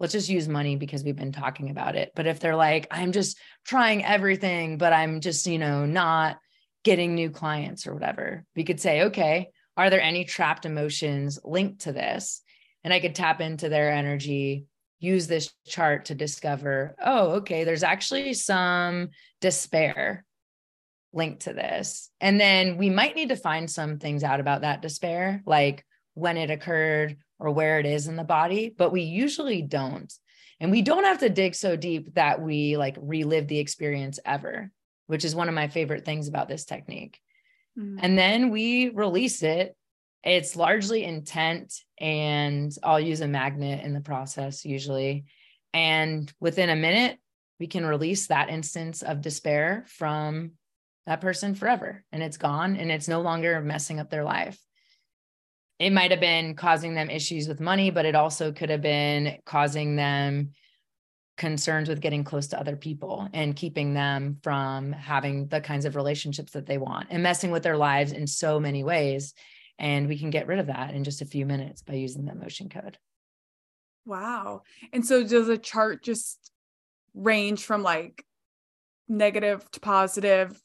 [0.00, 2.10] let's just use money because we've been talking about it.
[2.16, 6.38] But if they're like i'm just trying everything but i'm just you know not
[6.84, 11.80] getting new clients or whatever we could say okay are there any trapped emotions linked
[11.82, 12.42] to this
[12.84, 14.66] and i could tap into their energy
[15.00, 19.08] use this chart to discover oh okay there's actually some
[19.40, 20.24] despair
[21.12, 24.82] linked to this and then we might need to find some things out about that
[24.82, 29.62] despair like when it occurred or where it is in the body, but we usually
[29.62, 30.12] don't.
[30.60, 34.70] And we don't have to dig so deep that we like relive the experience ever,
[35.08, 37.20] which is one of my favorite things about this technique.
[37.78, 37.98] Mm-hmm.
[38.00, 39.76] And then we release it.
[40.24, 45.26] It's largely intent, and I'll use a magnet in the process usually.
[45.72, 47.18] And within a minute,
[47.60, 50.52] we can release that instance of despair from
[51.06, 52.04] that person forever.
[52.10, 54.58] And it's gone and it's no longer messing up their life
[55.78, 59.38] it might have been causing them issues with money, but it also could have been
[59.44, 60.52] causing them
[61.36, 65.96] concerns with getting close to other people and keeping them from having the kinds of
[65.96, 69.34] relationships that they want and messing with their lives in so many ways.
[69.78, 72.32] And we can get rid of that in just a few minutes by using the
[72.32, 72.98] emotion code.
[74.06, 74.62] Wow.
[74.92, 76.50] And so does a chart just
[77.14, 78.24] range from like
[79.08, 80.60] negative to positive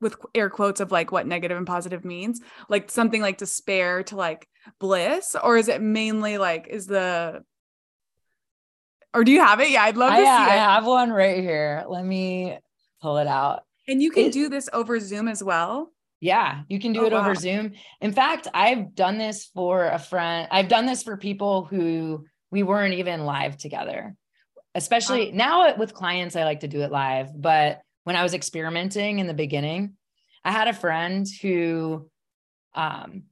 [0.00, 2.40] with air quotes of like what negative and positive means?
[2.68, 4.46] Like something like despair to like
[4.78, 5.34] bliss?
[5.42, 7.42] Or is it mainly like is the
[9.14, 9.70] or do you have it?
[9.70, 10.50] Yeah i'd love to I, see yeah, it.
[10.50, 11.84] i have one right here.
[11.88, 12.58] Let me
[13.00, 13.62] pull it out.
[13.88, 15.93] And you can it, do this over zoom as well
[16.24, 17.20] yeah you can do oh, it wow.
[17.20, 21.64] over zoom in fact i've done this for a friend i've done this for people
[21.64, 24.14] who we weren't even live together
[24.74, 25.36] especially wow.
[25.36, 29.26] now with clients i like to do it live but when I was experimenting in
[29.26, 29.94] the beginning,
[30.44, 32.08] I had a friend who
[32.74, 33.24] um,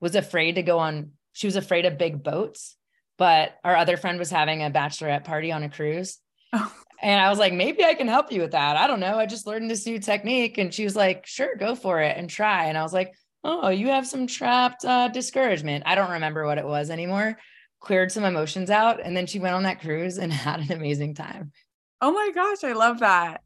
[0.00, 2.76] was afraid to go on, she was afraid of big boats,
[3.16, 6.18] but our other friend was having a bachelorette party on a cruise.
[6.52, 6.72] Oh.
[7.00, 8.76] And I was like, maybe I can help you with that.
[8.76, 9.18] I don't know.
[9.18, 10.58] I just learned this new technique.
[10.58, 12.66] And she was like, sure, go for it and try.
[12.66, 15.84] And I was like, oh, you have some trapped uh, discouragement.
[15.86, 17.38] I don't remember what it was anymore.
[17.80, 19.00] Cleared some emotions out.
[19.00, 21.52] And then she went on that cruise and had an amazing time.
[22.00, 23.42] Oh my gosh, I love that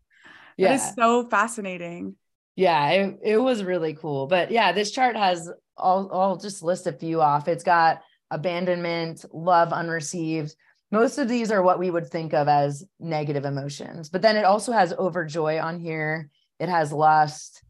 [0.57, 0.69] yeah.
[0.69, 2.17] That is so fascinating.
[2.57, 4.27] Yeah, it, it was really cool.
[4.27, 7.49] But yeah, this chart has I'll, I'll just list a few off.
[7.49, 10.55] It's got abandonment, love unreceived.
[10.93, 14.11] Most of these are what we would think of as negative emotions.
[14.11, 16.29] But then it also has overjoy on here.
[16.61, 17.65] It has lust.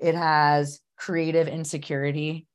[0.00, 2.46] It has creative insecurity.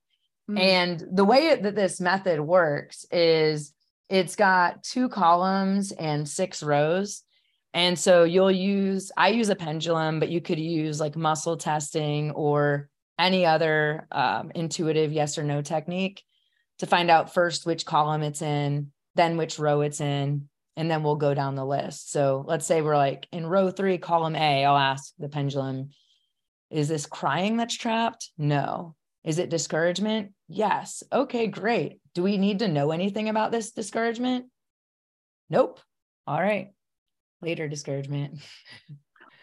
[0.49, 0.57] Mm-hmm.
[0.57, 3.73] And the way that this method works is
[4.09, 7.21] it's got two columns and six rows.
[7.73, 12.31] And so you'll use, I use a pendulum, but you could use like muscle testing
[12.31, 16.23] or any other um, intuitive yes or no technique
[16.79, 21.03] to find out first which column it's in, then which row it's in, and then
[21.03, 22.11] we'll go down the list.
[22.11, 25.89] So let's say we're like in row three, column A, I'll ask the pendulum,
[26.69, 28.31] is this crying that's trapped?
[28.37, 28.95] No.
[29.23, 30.31] Is it discouragement?
[30.47, 31.03] Yes.
[31.11, 31.99] Okay, great.
[32.13, 34.45] Do we need to know anything about this discouragement?
[35.49, 35.81] Nope.
[36.25, 36.71] All right
[37.41, 38.39] later discouragement.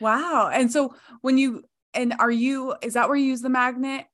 [0.01, 0.51] Wow.
[0.53, 4.07] And so when you, and are you, is that where you use the magnet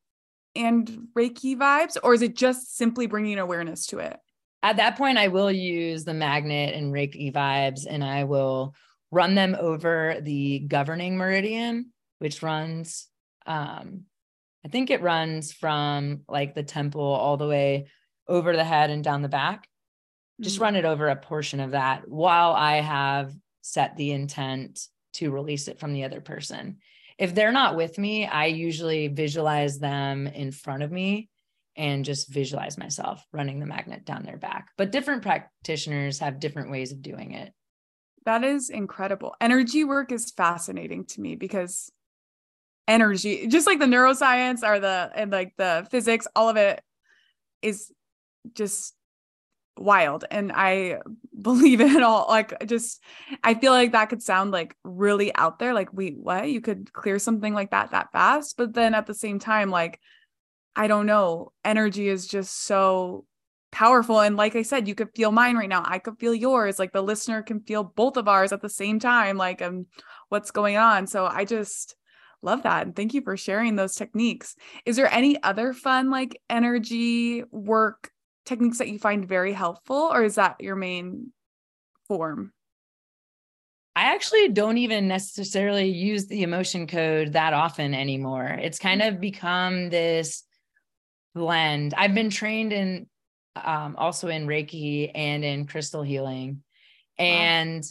[0.54, 4.18] and Reiki vibes, or is it just simply bringing awareness to it?
[4.62, 8.74] At that point, I will use the magnet and Reiki vibes and I will
[9.10, 13.08] run them over the governing meridian, which runs,
[13.46, 14.02] um,
[14.64, 17.86] I think it runs from like the temple all the way
[18.28, 19.66] over the head and down the back.
[20.40, 20.64] Just mm-hmm.
[20.64, 23.32] run it over a portion of that while I have
[23.62, 26.78] set the intent to release it from the other person.
[27.18, 31.29] If they're not with me, I usually visualize them in front of me
[31.76, 34.68] and just visualize myself running the magnet down their back.
[34.76, 37.52] But different practitioners have different ways of doing it.
[38.26, 39.34] That is incredible.
[39.40, 41.90] Energy work is fascinating to me because
[42.86, 46.82] energy, just like the neuroscience or the and like the physics, all of it
[47.62, 47.92] is
[48.54, 48.94] just
[49.80, 50.98] wild and i
[51.40, 53.02] believe it all like just
[53.42, 56.92] i feel like that could sound like really out there like wait what you could
[56.92, 59.98] clear something like that that fast but then at the same time like
[60.76, 61.52] i don't know.
[61.64, 63.24] Energy is just so
[63.72, 64.20] powerful.
[64.20, 65.82] And like i said you could feel mine right now.
[65.84, 66.78] I could feel yours.
[66.78, 69.86] Like the listener can feel both of ours at the same time like um
[70.28, 71.06] what's going on.
[71.06, 71.96] So i just
[72.42, 72.86] love that.
[72.86, 74.56] And thank you for sharing those techniques.
[74.86, 78.10] Is there any other fun like energy work
[78.46, 81.32] techniques that you find very helpful or is that your main
[82.08, 82.52] form?
[83.96, 88.46] I actually don't even necessarily use the emotion code that often anymore.
[88.46, 90.44] It's kind of become this
[91.34, 91.94] blend.
[91.96, 93.06] I've been trained in
[93.56, 96.62] um, also in Reiki and in crystal healing.
[97.18, 97.82] And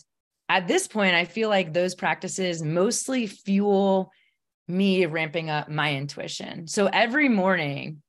[0.50, 0.58] wow.
[0.58, 4.12] at this point, I feel like those practices mostly fuel
[4.68, 6.68] me ramping up my intuition.
[6.68, 8.02] So every morning,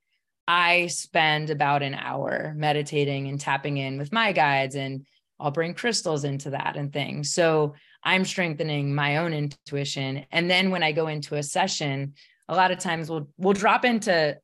[0.46, 5.06] I spend about an hour meditating and tapping in with my guides, and
[5.38, 7.32] I'll bring crystals into that and things.
[7.32, 10.26] So I'm strengthening my own intuition.
[10.32, 12.14] And then when I go into a session,
[12.48, 14.38] a lot of times we'll we'll drop into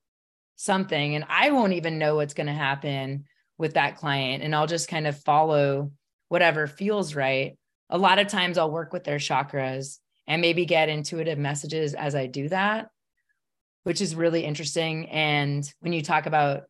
[0.57, 3.25] something and I won't even know what's going to happen
[3.59, 5.93] with that client and I'll just kind of follow
[6.29, 7.57] whatever feels right.
[7.89, 12.15] A lot of times I'll work with their chakras and maybe get intuitive messages as
[12.15, 12.89] I do that,
[13.85, 16.65] which is really interesting and when you talk about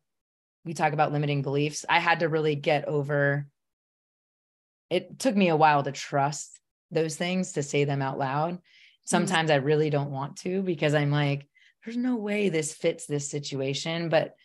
[0.65, 3.47] we talk about limiting beliefs, I had to really get over
[4.89, 6.59] it took me a while to trust
[6.91, 8.55] those things to say them out loud.
[8.55, 8.61] Mm-hmm.
[9.05, 9.61] Sometimes mm-hmm.
[9.61, 11.47] I really don't want to because I'm like
[11.87, 14.09] there's no way this fits this situation.
[14.09, 14.35] But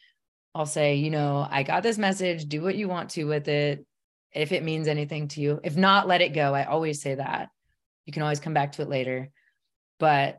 [0.55, 3.85] I'll say, you know, I got this message, do what you want to with it.
[4.33, 6.55] If it means anything to you, if not, let it go.
[6.55, 7.49] I always say that.
[8.07, 9.31] You can always come back to it later.
[9.99, 10.39] But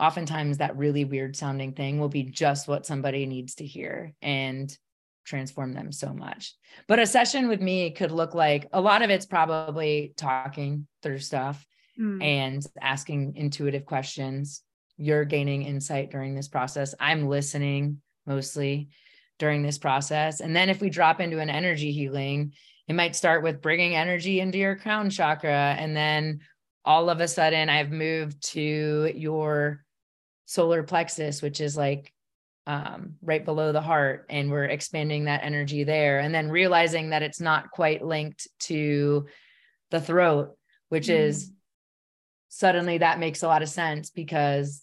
[0.00, 4.76] oftentimes that really weird sounding thing will be just what somebody needs to hear and
[5.24, 6.56] transform them so much.
[6.88, 11.20] But a session with me could look like a lot of it's probably talking through
[11.20, 11.64] stuff
[11.96, 12.20] mm.
[12.20, 14.64] and asking intuitive questions
[15.02, 16.94] you're gaining insight during this process.
[17.00, 18.88] I'm listening mostly
[19.38, 20.40] during this process.
[20.40, 22.52] And then if we drop into an energy healing,
[22.86, 25.74] it might start with bringing energy into your crown chakra.
[25.76, 26.40] And then
[26.84, 29.84] all of a sudden, I've moved to your
[30.44, 32.12] solar plexus, which is like
[32.68, 34.26] um, right below the heart.
[34.30, 36.20] And we're expanding that energy there.
[36.20, 39.26] And then realizing that it's not quite linked to
[39.90, 40.56] the throat,
[40.90, 41.18] which mm.
[41.18, 41.50] is
[42.54, 44.81] suddenly that makes a lot of sense because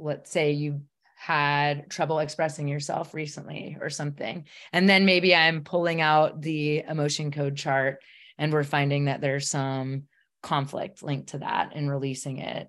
[0.00, 0.82] let's say you
[1.16, 7.30] had trouble expressing yourself recently or something and then maybe i'm pulling out the emotion
[7.30, 7.98] code chart
[8.38, 10.04] and we're finding that there's some
[10.42, 12.68] conflict linked to that and releasing it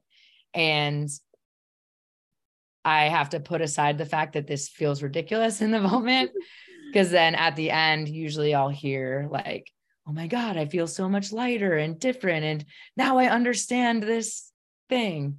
[0.53, 1.09] and
[2.83, 6.31] i have to put aside the fact that this feels ridiculous in the moment
[6.87, 9.71] because then at the end usually i'll hear like
[10.07, 12.43] oh my God, I feel so much lighter and different.
[12.43, 12.65] And
[12.97, 14.51] now I understand this
[14.89, 15.37] thing.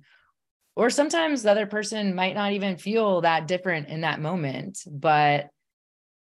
[0.75, 4.83] Or sometimes the other person might not even feel that different in that moment.
[4.91, 5.51] But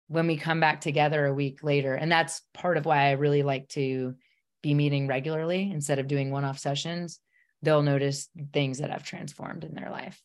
[0.09, 3.43] when we come back together a week later, and that's part of why I really
[3.43, 4.15] like to
[4.63, 7.19] be meeting regularly instead of doing one off sessions,
[7.63, 10.21] they'll notice things that have transformed in their life.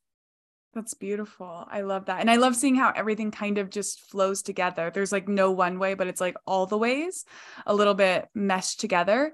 [0.74, 1.66] That's beautiful.
[1.70, 2.22] I love that.
[2.22, 4.90] And I love seeing how everything kind of just flows together.
[4.90, 7.26] There's like no one way, but it's like all the ways
[7.66, 9.34] a little bit meshed together.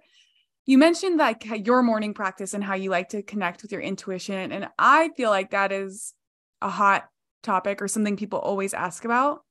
[0.68, 4.52] You mentioned like your morning practice and how you like to connect with your intuition.
[4.52, 6.14] And I feel like that is
[6.62, 7.08] a hot
[7.42, 9.46] topic or something people always ask about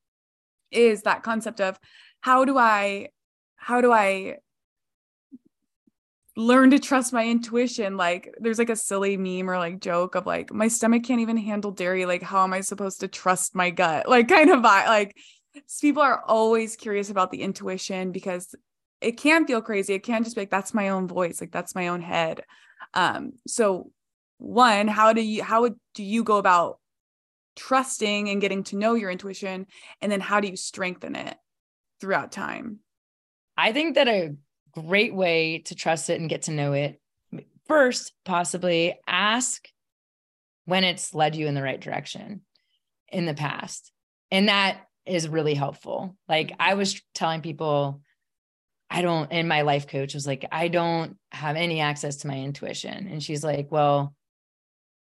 [0.71, 1.81] is that concept of
[2.21, 3.09] how do I
[3.57, 4.37] how do I
[6.37, 7.97] learn to trust my intuition.
[7.97, 11.39] Like there's like a silly meme or like joke of like my stomach can't even
[11.39, 12.05] handle dairy.
[12.05, 14.07] Like how am I supposed to trust my gut?
[14.17, 15.17] Like kind of like
[15.81, 18.55] people are always curious about the intuition because
[19.01, 19.95] it can feel crazy.
[19.95, 21.41] It can just be like that's my own voice.
[21.41, 22.43] Like that's my own head.
[22.95, 23.91] Um so
[24.39, 26.79] one, how do you how would do you go about
[27.57, 29.67] trusting and getting to know your intuition
[30.03, 31.37] and then how do you strengthen it
[32.01, 32.81] throughout time?
[33.57, 34.37] I think that a
[34.73, 37.01] great way to trust it and get to know it
[37.67, 39.69] first, possibly ask
[40.67, 42.43] when it's led you in the right direction
[43.09, 43.93] in the past.
[44.31, 46.17] And that is really helpful.
[46.29, 48.03] Like I was telling people,
[48.89, 52.39] I don't, and my life coach was like, I don't have any access to my
[52.39, 53.09] intuition.
[53.09, 54.15] And she's like, well,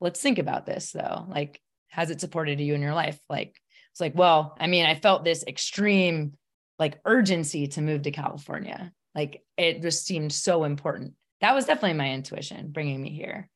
[0.02, 1.26] let's think about this though.
[1.30, 3.20] Like, has it supported you in your life?
[3.30, 3.56] Like,
[3.92, 6.34] it's like, well, I mean, I felt this extreme
[6.78, 8.92] like urgency to move to California.
[9.14, 11.14] Like it just seemed so important.
[11.42, 13.50] That was definitely my intuition bringing me here.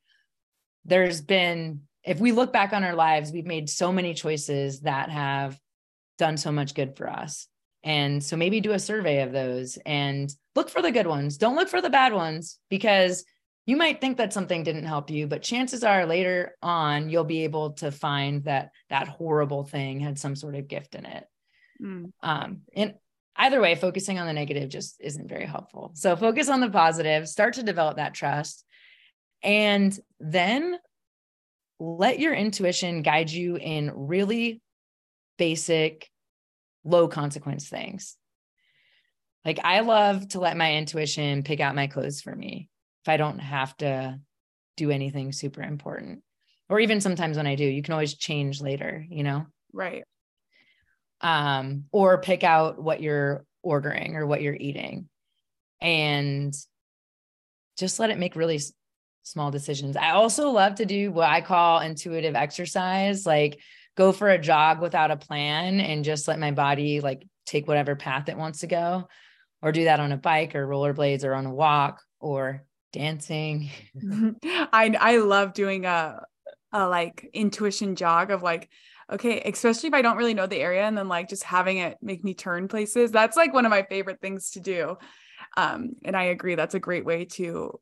[0.84, 5.10] There's been, if we look back on our lives, we've made so many choices that
[5.10, 5.58] have
[6.18, 7.48] done so much good for us.
[7.84, 11.36] And so maybe do a survey of those and look for the good ones.
[11.36, 13.24] Don't look for the bad ones because
[13.66, 17.44] you might think that something didn't help you, but chances are later on you'll be
[17.44, 21.26] able to find that that horrible thing had some sort of gift in it.
[21.82, 22.12] Mm.
[22.22, 22.94] Um, and
[23.36, 25.92] either way, focusing on the negative just isn't very helpful.
[25.94, 28.64] So focus on the positive, start to develop that trust,
[29.42, 30.78] and then
[31.78, 34.62] let your intuition guide you in really
[35.36, 36.08] basic,
[36.84, 38.16] low consequence things.
[39.44, 42.68] Like I love to let my intuition pick out my clothes for me
[43.02, 44.18] if I don't have to
[44.76, 46.22] do anything super important.
[46.68, 49.46] Or even sometimes when I do, you can always change later, you know?
[49.72, 50.04] Right.
[51.20, 55.08] Um, or pick out what you're ordering or what you're eating
[55.80, 56.54] and
[57.78, 58.72] just let it make really s-
[59.22, 59.96] small decisions.
[59.96, 63.58] I also love to do what I call intuitive exercise, like
[63.96, 67.94] go for a jog without a plan and just let my body like take whatever
[67.94, 69.08] path it wants to go
[69.62, 73.70] or do that on a bike or rollerblades or on a walk or dancing.
[74.44, 76.22] I I love doing a
[76.72, 78.68] a like intuition jog of like
[79.12, 81.98] okay, especially if I don't really know the area and then like just having it
[82.00, 83.10] make me turn places.
[83.10, 84.96] That's like one of my favorite things to do.
[85.56, 87.80] Um and I agree that's a great way to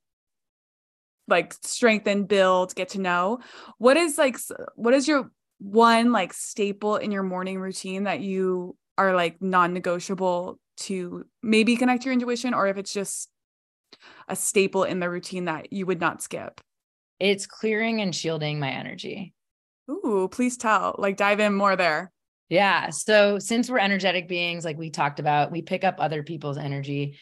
[1.29, 3.39] like strengthen, build, get to know.
[3.79, 4.37] What is like
[4.77, 5.31] what is your
[5.63, 12.05] one like staple in your morning routine that you are like non-negotiable to maybe connect
[12.05, 13.29] your intuition or if it's just
[14.29, 16.61] a staple in the routine that you would not skip?
[17.21, 19.35] It's clearing and shielding my energy.
[19.89, 20.97] Ooh, please tell.
[20.99, 22.11] Like dive in more there.
[22.49, 22.91] Yeah.
[22.91, 27.19] So since we're energetic beings, like we talked about, we pick up other people's energy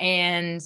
[0.00, 0.60] and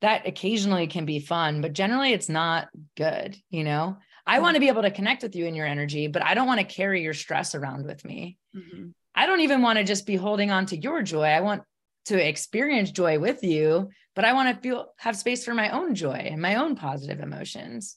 [0.00, 3.96] that occasionally can be fun, but generally it's not good, you know?
[4.26, 6.46] I want to be able to connect with you in your energy, but I don't
[6.46, 8.38] want to carry your stress around with me.
[8.56, 8.90] Mm-hmm.
[9.14, 11.24] I don't even want to just be holding on to your joy.
[11.24, 11.62] I want
[12.06, 15.94] to experience joy with you, but I want to feel have space for my own
[15.94, 17.96] joy and my own positive emotions.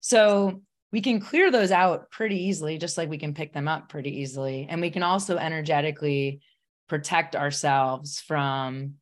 [0.00, 3.88] So we can clear those out pretty easily, just like we can pick them up
[3.88, 4.66] pretty easily.
[4.68, 6.40] And we can also energetically
[6.88, 8.94] protect ourselves from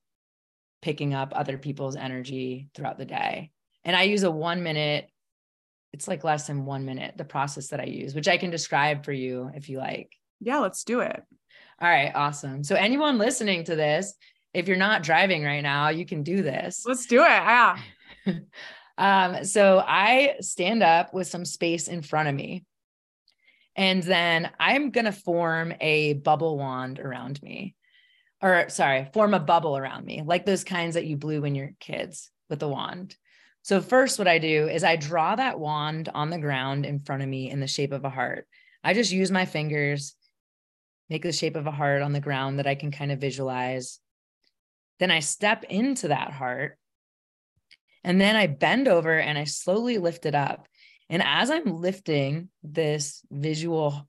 [0.83, 3.51] picking up other people's energy throughout the day.
[3.85, 5.09] And I use a one minute,
[5.93, 9.05] it's like less than one minute, the process that I use, which I can describe
[9.05, 10.13] for you if you like.
[10.41, 11.23] Yeah, let's do it.
[11.81, 12.65] All right, awesome.
[12.65, 14.15] So anyone listening to this,
[14.53, 16.85] if you're not driving right now, you can do this.
[16.87, 17.27] Let's do it.
[17.27, 17.79] Yeah.
[18.99, 22.65] um, so I stand up with some space in front of me.
[23.77, 27.77] And then I'm going to form a bubble wand around me.
[28.43, 31.73] Or sorry, form a bubble around me, like those kinds that you blew when you're
[31.81, 33.17] kids with a wand.
[33.69, 37.23] So first what I do is I draw that wand on the ground in front
[37.23, 38.47] of me in the shape of a heart.
[38.83, 40.15] I just use my fingers
[41.11, 44.01] make the shape of a heart on the ground that I can kind of visualize.
[45.01, 46.79] Then I step into that heart.
[48.05, 50.67] And then I bend over and I slowly lift it up.
[51.11, 54.09] And as I'm lifting this visual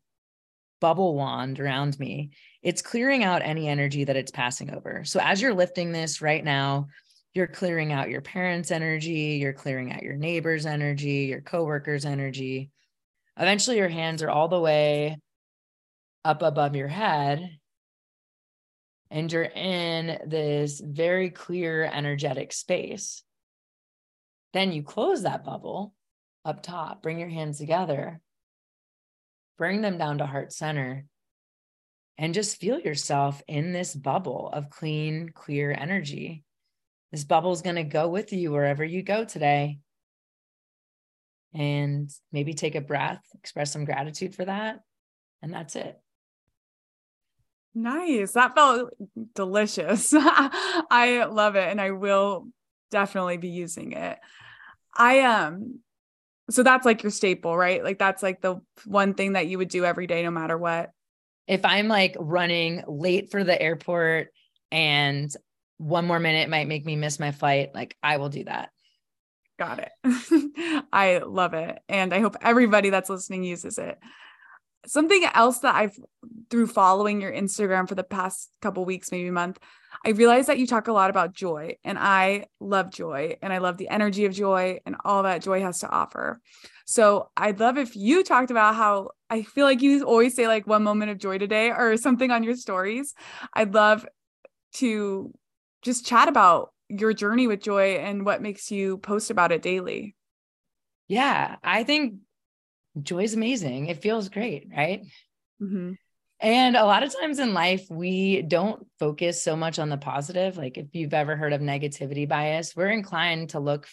[0.80, 2.30] bubble wand around me,
[2.62, 5.03] it's clearing out any energy that it's passing over.
[5.03, 6.88] So as you're lifting this right now,
[7.34, 12.72] you're clearing out your parents' energy, you're clearing out your neighbor's energy, your coworker's energy.
[13.38, 15.18] Eventually, your hands are all the way
[16.26, 17.60] up above your head
[19.12, 23.24] and you're in this very clear energetic space.
[24.54, 25.94] Then you close that bubble
[26.46, 28.22] up top, bring your hands together,
[29.58, 31.06] bring them down to heart center,
[32.18, 36.44] and just feel yourself in this bubble of clean, clear energy.
[37.12, 39.80] This bubble is going to go with you wherever you go today.
[41.53, 44.82] And maybe take a breath, express some gratitude for that.
[45.41, 45.99] And that's it.
[47.74, 48.34] Nice.
[48.34, 48.91] That felt
[49.34, 50.14] delicious.
[50.16, 52.47] I love it and I will
[52.91, 54.20] definitely be using it.
[54.95, 55.80] I um
[56.49, 57.84] so that's like your staple, right?
[57.84, 60.91] Like that's like the one thing that you would do every day no matter what.
[61.47, 64.30] If I'm like running late for the airport
[64.72, 65.32] and
[65.80, 68.70] one more minute might make me miss my flight, like I will do that.
[69.58, 70.84] Got it.
[70.94, 71.80] I love it.
[71.90, 73.98] And I hope everybody that's listening uses it.
[74.86, 75.98] Something else that I've
[76.50, 79.60] through following your Instagram for the past couple weeks, maybe month,
[80.06, 83.58] I realized that you talk a lot about joy and I love joy and I
[83.58, 86.42] love the energy of joy and all that joy has to offer.
[86.86, 90.68] So I'd love if you talked about how I feel like you always say like
[90.68, 93.14] one moment of joy today or something on your stories.
[93.54, 94.06] I'd love
[94.76, 95.34] to
[95.82, 100.16] just chat about your journey with joy and what makes you post about it daily.
[101.08, 102.16] Yeah, I think
[103.02, 103.88] joy is amazing.
[103.88, 105.02] It feels great, right?
[105.62, 105.94] Mm-hmm.
[106.42, 110.58] And a lot of times in life, we don't focus so much on the positive.
[110.58, 113.88] Like if you've ever heard of negativity bias, we're inclined to look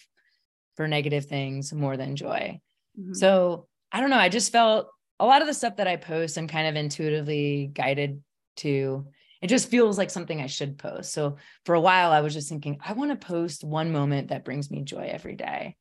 [0.75, 2.59] for negative things more than joy.
[2.97, 3.13] Mm-hmm.
[3.13, 4.17] So I don't know.
[4.17, 4.87] I just felt
[5.19, 8.21] a lot of the stuff that I post, I'm kind of intuitively guided
[8.57, 9.07] to.
[9.41, 11.13] It just feels like something I should post.
[11.13, 14.45] So for a while, I was just thinking, I want to post one moment that
[14.45, 15.75] brings me joy every day.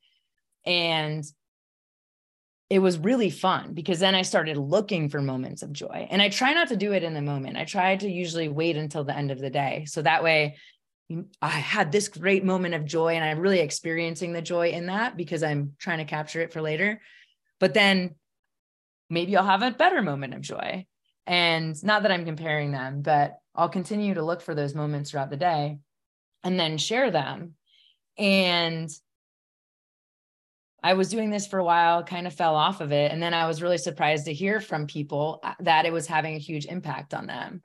[0.65, 1.25] And
[2.69, 6.09] it was really fun because then I started looking for moments of joy.
[6.11, 7.57] And I try not to do it in the moment.
[7.57, 9.85] I try to usually wait until the end of the day.
[9.87, 10.57] So that way
[11.11, 14.87] mm, I had this great moment of joy and I'm really experiencing the joy in
[14.87, 17.01] that because I'm trying to capture it for later.
[17.61, 18.17] But then
[19.09, 20.87] maybe I'll have a better moment of joy.
[21.29, 25.31] And not that I'm comparing them, but I'll continue to look for those moments throughout
[25.31, 25.79] the day
[26.45, 27.55] and then share them.
[28.19, 28.91] And
[30.83, 33.11] I was doing this for a while, kind of fell off of it.
[33.11, 36.37] And then I was really surprised to hear from people uh, that it was having
[36.37, 37.63] a huge impact on them.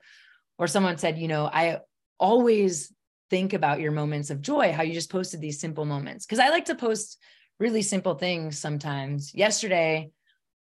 [0.57, 1.79] Or someone said, you know, I
[2.19, 2.91] always
[3.29, 6.25] think about your moments of joy, how you just posted these simple moments.
[6.25, 7.17] Cause I like to post
[7.59, 9.33] really simple things sometimes.
[9.35, 10.11] Yesterday,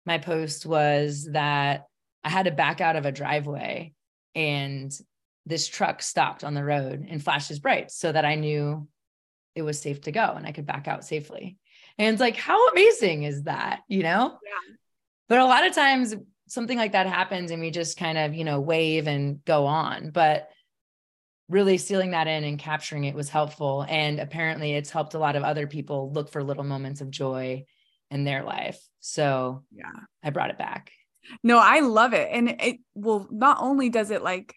[0.06, 1.86] my post was that
[2.24, 3.94] I had to back out of a driveway
[4.36, 4.92] and
[5.46, 8.88] this truck stopped on the road and flashed his brights so that I knew
[9.56, 11.58] it was safe to go and I could back out safely.
[11.98, 13.82] And it's like, how amazing is that?
[13.88, 14.38] You know?
[14.44, 14.76] Yeah.
[15.28, 16.16] But a lot of times
[16.48, 20.12] something like that happens and we just kind of, you know, wave and go on.
[20.12, 20.50] But
[21.50, 23.86] really sealing that in and capturing it was helpful.
[23.90, 27.66] And apparently it's helped a lot of other people look for little moments of joy
[28.10, 28.82] in their life.
[29.00, 29.92] So yeah,
[30.24, 30.92] I brought it back.
[31.44, 32.30] No, I love it.
[32.32, 34.56] And it well, not only does it like,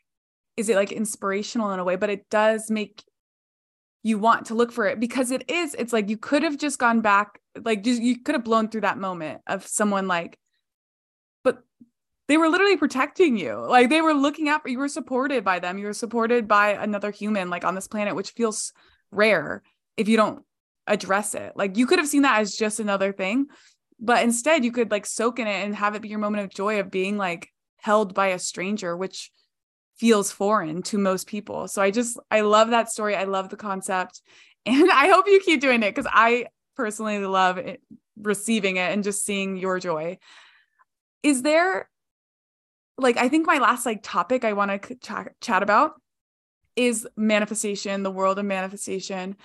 [0.57, 3.05] is it like inspirational in a way, but it does make
[4.05, 6.79] you want to look for it because it is it's like you could have just
[6.79, 10.39] gone back like just you could have blown through that moment of someone like
[11.43, 11.65] but
[12.29, 13.55] they were literally protecting you.
[13.55, 15.79] Like they were looking out for you were supported by them.
[15.79, 18.73] You were supported by another human like on this planet which feels
[19.11, 19.63] rare
[19.97, 20.45] if you don't
[20.87, 21.53] address it.
[21.57, 23.47] Like you could have seen that as just another thing
[24.01, 26.51] but instead you could like soak in it and have it be your moment of
[26.51, 29.31] joy of being like held by a stranger which
[29.97, 31.69] feels foreign to most people.
[31.69, 33.15] So I just I love that story.
[33.15, 34.21] I love the concept.
[34.67, 37.83] And I hope you keep doing it cuz I personally love it,
[38.17, 40.17] receiving it and just seeing your joy.
[41.23, 41.91] Is there
[42.97, 46.01] like I think my last like topic I want to ch- chat about
[46.77, 49.37] is manifestation, the world of manifestation.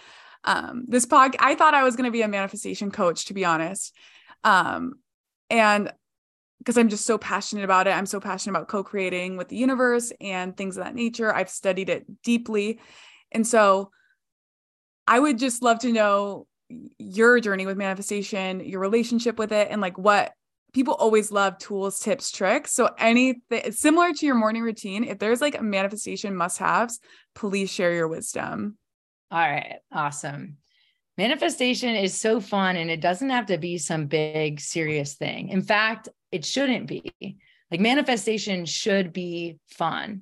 [0.45, 3.43] Um this pod I thought I was going to be a manifestation coach to be
[3.43, 3.93] honest.
[4.43, 4.95] Um
[5.49, 5.91] and
[6.59, 7.91] because I'm just so passionate about it.
[7.91, 11.33] I'm so passionate about co creating with the universe and things of that nature.
[11.33, 12.79] I've studied it deeply.
[13.31, 13.91] And so
[15.07, 16.47] I would just love to know
[16.99, 20.33] your journey with manifestation, your relationship with it, and like what
[20.73, 22.73] people always love tools, tips, tricks.
[22.73, 26.99] So anything similar to your morning routine, if there's like a manifestation must haves,
[27.33, 28.77] please share your wisdom.
[29.31, 29.79] All right.
[29.91, 30.57] Awesome.
[31.19, 35.49] Manifestation is so fun and it doesn't have to be some big serious thing.
[35.49, 37.11] In fact, it shouldn't be.
[37.69, 40.21] Like manifestation should be fun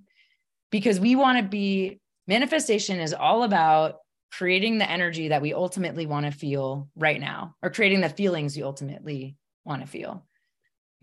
[0.71, 3.97] because we want to be manifestation is all about
[4.31, 8.57] creating the energy that we ultimately want to feel right now or creating the feelings
[8.57, 9.35] we ultimately
[9.65, 10.25] want to feel.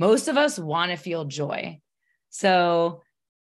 [0.00, 1.80] Most of us want to feel joy.
[2.30, 3.03] So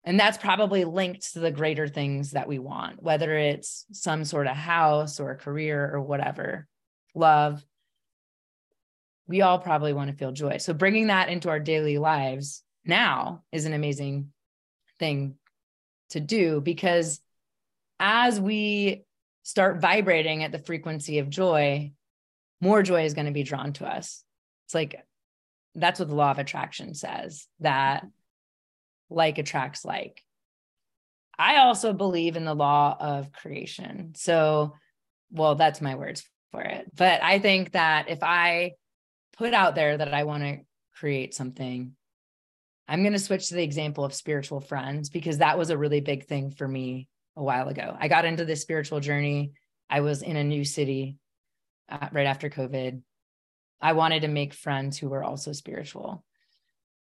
[0.04, 4.48] and that's probably linked to the greater things that we want, whether it's some sort
[4.48, 6.68] of house or a career or whatever,
[7.16, 7.64] love.
[9.28, 10.58] We all probably want to feel joy.
[10.58, 14.34] So bringing that into our daily lives now is an amazing
[15.00, 15.36] thing
[16.10, 17.22] to do because
[18.00, 19.06] as we
[19.44, 21.94] start vibrating at the frequency of joy,
[22.60, 24.24] more joy is going to be drawn to us.
[24.66, 25.06] It's like
[25.76, 28.06] that's what the law of attraction says that
[29.14, 30.22] like attracts like.
[31.38, 34.14] I also believe in the law of creation.
[34.16, 34.76] So,
[35.32, 36.92] well, that's my words for it.
[36.96, 38.74] But I think that if I
[39.38, 40.60] put out there that I want to
[40.96, 41.94] create something,
[42.88, 46.02] I'm going to switch to the example of spiritual friends because that was a really
[46.02, 47.96] big thing for me a while ago.
[48.00, 49.54] I got into this spiritual journey.
[49.90, 51.18] I was in a new city
[51.90, 53.02] uh, right after COVID.
[53.82, 56.24] I wanted to make friends who were also spiritual.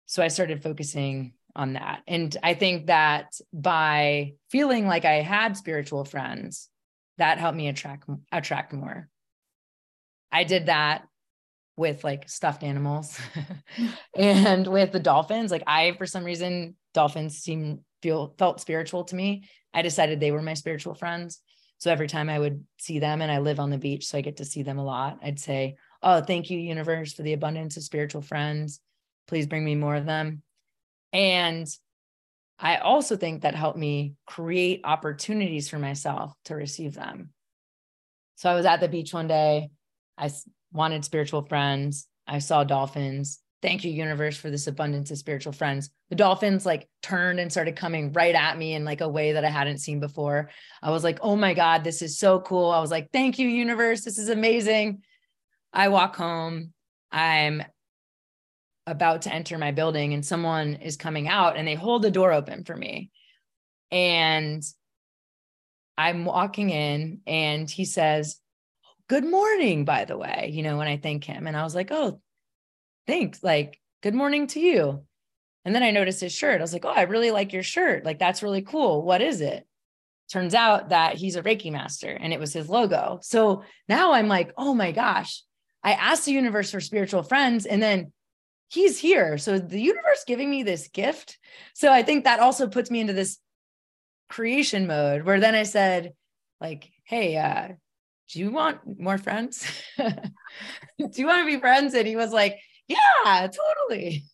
[0.05, 2.01] So I started focusing on that.
[2.07, 6.69] And I think that by feeling like I had spiritual friends,
[7.17, 9.07] that helped me attract attract more.
[10.31, 11.03] I did that
[11.77, 13.19] with like stuffed animals
[14.15, 15.51] and with the dolphins.
[15.51, 19.47] Like I, for some reason, dolphins seem feel felt spiritual to me.
[19.73, 21.39] I decided they were my spiritual friends.
[21.77, 24.21] So every time I would see them and I live on the beach, so I
[24.21, 27.77] get to see them a lot, I'd say, Oh, thank you, universe, for the abundance
[27.77, 28.79] of spiritual friends.
[29.27, 30.43] Please bring me more of them.
[31.13, 31.67] And
[32.59, 37.29] I also think that helped me create opportunities for myself to receive them.
[38.35, 39.69] So I was at the beach one day.
[40.17, 40.31] I
[40.71, 42.07] wanted spiritual friends.
[42.27, 43.39] I saw dolphins.
[43.61, 45.89] Thank you, universe, for this abundance of spiritual friends.
[46.09, 49.45] The dolphins like turned and started coming right at me in like a way that
[49.45, 50.49] I hadn't seen before.
[50.81, 52.71] I was like, oh my God, this is so cool.
[52.71, 54.03] I was like, thank you, universe.
[54.03, 55.03] This is amazing.
[55.71, 56.73] I walk home.
[57.11, 57.63] I'm
[58.85, 62.33] about to enter my building and someone is coming out and they hold the door
[62.33, 63.11] open for me.
[63.91, 64.63] And
[65.97, 68.39] I'm walking in and he says,
[69.09, 71.45] Good morning, by the way, you know, when I thank him.
[71.45, 72.19] And I was like, Oh,
[73.05, 73.43] thanks.
[73.43, 75.03] Like, good morning to you.
[75.65, 76.59] And then I noticed his shirt.
[76.59, 78.05] I was like, Oh, I really like your shirt.
[78.05, 79.03] Like, that's really cool.
[79.03, 79.67] What is it?
[80.31, 83.19] Turns out that he's a Reiki master and it was his logo.
[83.21, 85.43] So now I'm like, Oh my gosh.
[85.83, 87.65] I asked the universe for spiritual friends.
[87.65, 88.13] And then
[88.73, 89.37] he's here.
[89.37, 91.37] So the universe giving me this gift.
[91.75, 93.37] So I think that also puts me into this
[94.29, 96.13] creation mode where then I said,
[96.59, 97.69] like, hey, uh,
[98.29, 99.65] do you want more friends?
[99.97, 100.07] do
[101.15, 101.93] you want to be friends?
[101.93, 102.57] And he was like,
[102.87, 104.25] yeah, totally.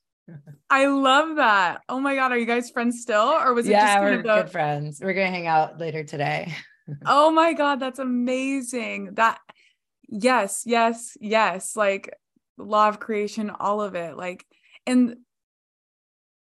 [0.70, 1.82] I love that.
[1.90, 2.32] Oh my God.
[2.32, 3.28] Are you guys friends still?
[3.28, 4.42] Or was it yeah, just we're the...
[4.42, 5.02] good friends.
[5.02, 6.54] We're going to hang out later today.
[7.06, 7.80] oh my God.
[7.80, 9.16] That's amazing.
[9.16, 9.40] That,
[10.08, 11.76] yes, yes, yes.
[11.76, 12.14] Like,
[12.60, 14.18] law of creation, all of it.
[14.18, 14.46] Like,
[14.86, 15.18] and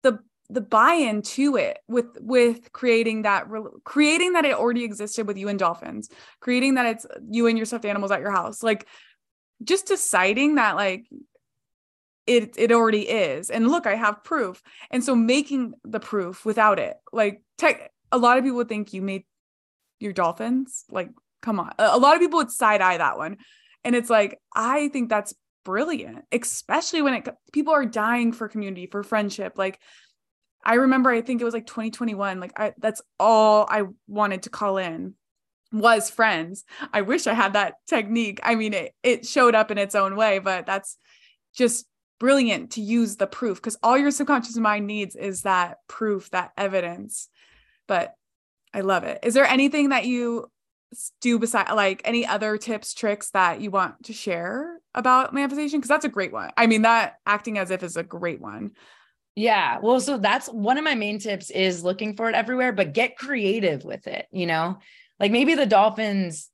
[0.03, 3.47] the the buy-in to it with with creating that
[3.83, 6.09] creating that it already existed with you and dolphins
[6.39, 8.87] creating that it's you and your stuffed animals at your house like
[9.63, 11.05] just deciding that like
[12.29, 13.49] it it already is.
[13.49, 14.61] And look i have proof.
[14.91, 19.01] And so making the proof without it like tech a lot of people think you
[19.01, 19.23] made
[19.99, 21.09] your dolphins like
[21.41, 21.73] come on.
[21.79, 23.37] A lot of people would side eye that one.
[23.83, 25.33] And it's like i think that's
[25.69, 29.53] brilliant, especially when it people are dying for community, for friendship.
[29.55, 29.79] Like
[30.65, 34.49] I remember I think it was like 2021, like I that's all I wanted to
[34.49, 35.13] call in
[35.71, 36.65] was friends.
[36.91, 38.39] I wish I had that technique.
[38.41, 40.97] I mean, it it showed up in its own way, but that's
[41.53, 41.85] just
[42.19, 46.49] brilliant to use the proof because all your subconscious mind needs is that proof, that
[46.57, 47.29] evidence.
[47.87, 48.15] But
[48.73, 49.19] I love it.
[49.21, 50.49] Is there anything that you
[51.21, 55.79] do beside like any other tips tricks that you want to share about manifestation?
[55.79, 56.51] Because that's a great one.
[56.57, 58.71] I mean that acting as if is a great one.
[59.35, 62.93] Yeah well so that's one of my main tips is looking for it everywhere but
[62.93, 64.79] get creative with it you know?
[65.19, 66.49] Like maybe the dolphins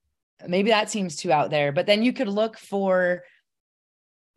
[0.48, 3.24] maybe that seems too out there but then you could look for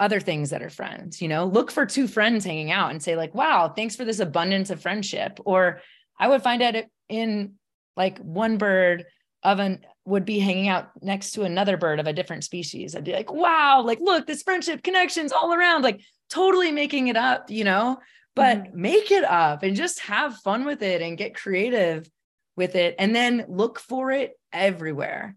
[0.01, 1.45] other things that are friends you know?
[1.45, 4.81] Look for two friends hanging out and say like wow thanks for this abundance of
[4.81, 5.81] friendship or
[6.19, 6.77] i would find out
[7.09, 7.55] in
[7.97, 9.05] like one bird
[9.43, 12.97] of an would be hanging out next to another bird of a different species.
[12.97, 17.17] I'd be like, wow, like look, this friendship connections all around, like totally making it
[17.17, 17.99] up, you know,
[18.35, 18.83] but mm-hmm.
[18.83, 22.09] make it up and just have fun with it and get creative
[22.57, 25.37] with it and then look for it everywhere.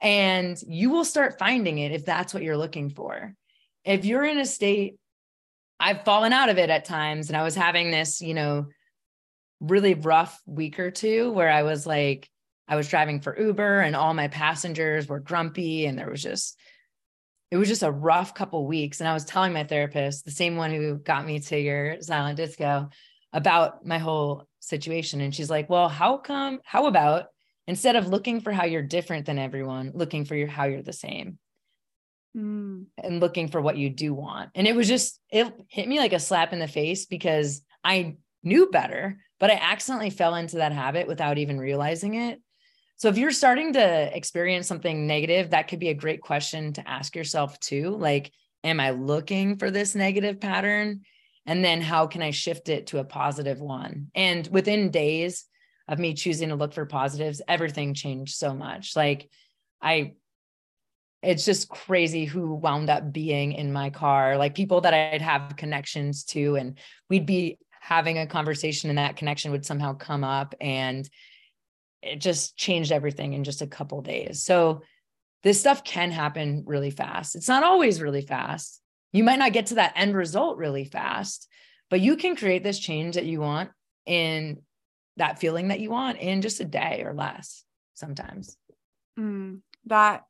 [0.00, 3.34] And you will start finding it if that's what you're looking for.
[3.84, 4.96] If you're in a state,
[5.80, 8.66] I've fallen out of it at times and I was having this, you know,
[9.60, 12.28] really rough week or two where I was like,
[12.68, 16.58] I was driving for Uber and all my passengers were grumpy and there was just
[17.50, 20.56] it was just a rough couple weeks and I was telling my therapist, the same
[20.56, 22.90] one who got me to your silent disco
[23.32, 27.26] about my whole situation and she's like, "Well, how come how about
[27.66, 30.92] instead of looking for how you're different than everyone, looking for your how you're the
[30.92, 31.38] same?"
[32.36, 32.86] Mm.
[33.02, 34.50] And looking for what you do want.
[34.54, 38.18] And it was just it hit me like a slap in the face because I
[38.42, 42.40] knew better, but I accidentally fell into that habit without even realizing it.
[42.98, 46.88] So if you're starting to experience something negative, that could be a great question to
[46.88, 47.90] ask yourself too.
[47.90, 48.32] Like,
[48.64, 51.02] am I looking for this negative pattern?
[51.46, 54.10] And then how can I shift it to a positive one?
[54.16, 55.44] And within days
[55.86, 58.96] of me choosing to look for positives, everything changed so much.
[58.96, 59.30] Like,
[59.80, 60.14] I,
[61.22, 65.56] it's just crazy who wound up being in my car, like people that I'd have
[65.56, 66.76] connections to, and
[67.08, 70.56] we'd be having a conversation and that connection would somehow come up.
[70.60, 71.08] And
[72.02, 74.42] it just changed everything in just a couple days.
[74.42, 74.82] So
[75.42, 77.34] this stuff can happen really fast.
[77.34, 78.80] It's not always really fast.
[79.12, 81.48] You might not get to that end result really fast,
[81.90, 83.70] but you can create this change that you want
[84.06, 84.62] in
[85.16, 88.56] that feeling that you want in just a day or less sometimes.
[89.18, 90.24] Mm, that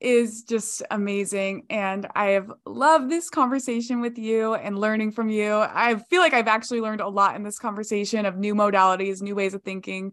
[0.00, 1.66] is just amazing.
[1.68, 5.54] And I have loved this conversation with you and learning from you.
[5.54, 9.34] I feel like I've actually learned a lot in this conversation of new modalities, new
[9.34, 10.12] ways of thinking,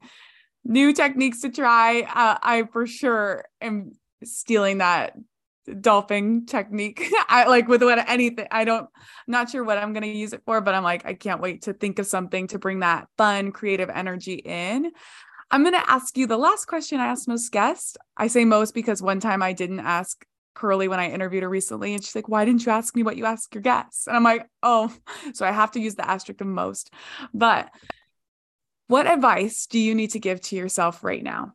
[0.64, 2.02] new techniques to try.
[2.02, 3.92] Uh, I for sure am
[4.24, 5.16] stealing that
[5.82, 7.12] dolphin technique.
[7.30, 8.48] I like with what anything.
[8.52, 8.90] I don't
[9.28, 11.64] not sure what I'm going to use it for, but I'm like I can't wait
[11.64, 14.92] to think of something to bring that fun creative energy in.
[15.50, 17.96] I'm going to ask you the last question I asked most guests.
[18.18, 21.94] I say most because one time I didn't ask Curly when I interviewed her recently,
[21.94, 24.08] and she's like, Why didn't you ask me what you ask your guests?
[24.08, 24.94] And I'm like, Oh,
[25.34, 26.92] so I have to use the asterisk of most.
[27.34, 27.70] But
[28.88, 31.54] what advice do you need to give to yourself right now?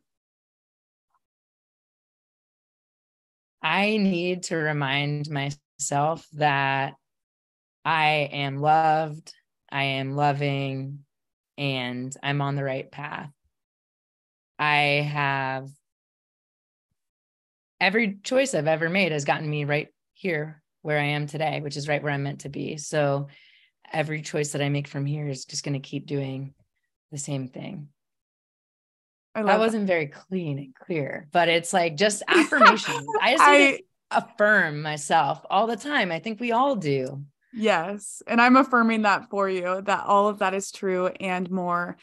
[3.63, 6.95] I need to remind myself that
[7.85, 9.33] I am loved,
[9.71, 11.01] I am loving,
[11.57, 13.31] and I'm on the right path.
[14.59, 15.69] I have
[17.81, 21.77] every choice I've ever made has gotten me right here where I am today, which
[21.77, 22.77] is right where I'm meant to be.
[22.77, 23.29] So
[23.93, 26.55] every choice that I make from here is just going to keep doing
[27.13, 27.89] the same thing.
[29.35, 29.93] I that wasn't that.
[29.93, 33.07] very clean and clear, but it's like just affirmation.
[33.21, 36.11] I just I, affirm myself all the time.
[36.11, 37.23] I think we all do.
[37.55, 38.23] Yes.
[38.27, 41.97] And I'm affirming that for you that all of that is true and more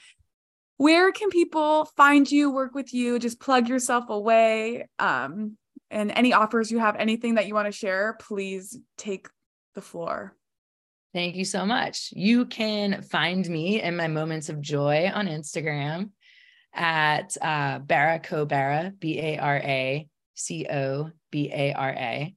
[0.79, 4.87] where can people find you, work with you, just plug yourself away?
[4.97, 5.57] Um,
[5.91, 9.27] and any offers you have, anything that you want to share, please take
[9.75, 10.33] the floor.
[11.13, 12.13] Thank you so much.
[12.15, 16.11] You can find me in my moments of joy on Instagram
[16.73, 22.35] at uh, Bara B A R A C O B A R A.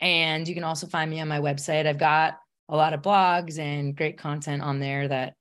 [0.00, 1.86] And you can also find me on my website.
[1.86, 2.38] I've got
[2.68, 5.34] a lot of blogs and great content on there that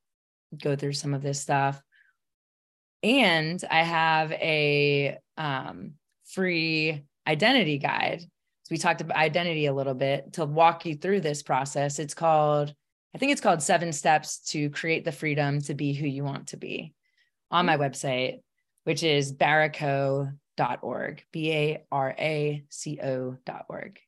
[0.61, 1.81] go through some of this stuff
[3.03, 5.93] and I have a um,
[6.25, 8.23] free identity guide.
[8.73, 11.99] We talked about identity a little bit to walk you through this process.
[11.99, 12.73] It's called,
[13.13, 16.47] I think it's called Seven Steps to Create the Freedom to Be Who You Want
[16.47, 16.95] to Be
[17.51, 18.39] on my website,
[18.85, 23.99] which is baraco.org, B A R A C O.org.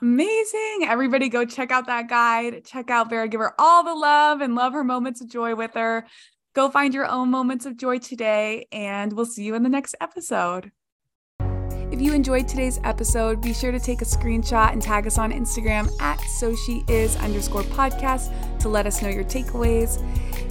[0.00, 0.86] Amazing.
[0.88, 2.64] Everybody go check out that guide.
[2.64, 3.28] Check out Bara.
[3.28, 6.06] give her all the love and love her moments of joy with her.
[6.54, 9.94] Go find your own moments of joy today, and we'll see you in the next
[10.00, 10.72] episode.
[11.90, 15.32] If you enjoyed today's episode, be sure to take a screenshot and tag us on
[15.32, 16.54] Instagram at so
[16.88, 20.02] is underscore podcast to let us know your takeaways.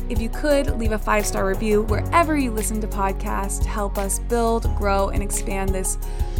[0.09, 3.97] If you could, leave a five star review wherever you listen to podcasts to help
[3.97, 5.97] us build, grow, and expand this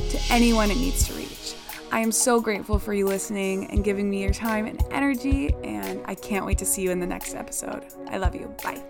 [0.10, 1.56] to anyone it needs to reach.
[1.92, 6.02] I am so grateful for you listening and giving me your time and energy, and
[6.06, 7.86] I can't wait to see you in the next episode.
[8.08, 8.54] I love you.
[8.64, 8.82] Bye.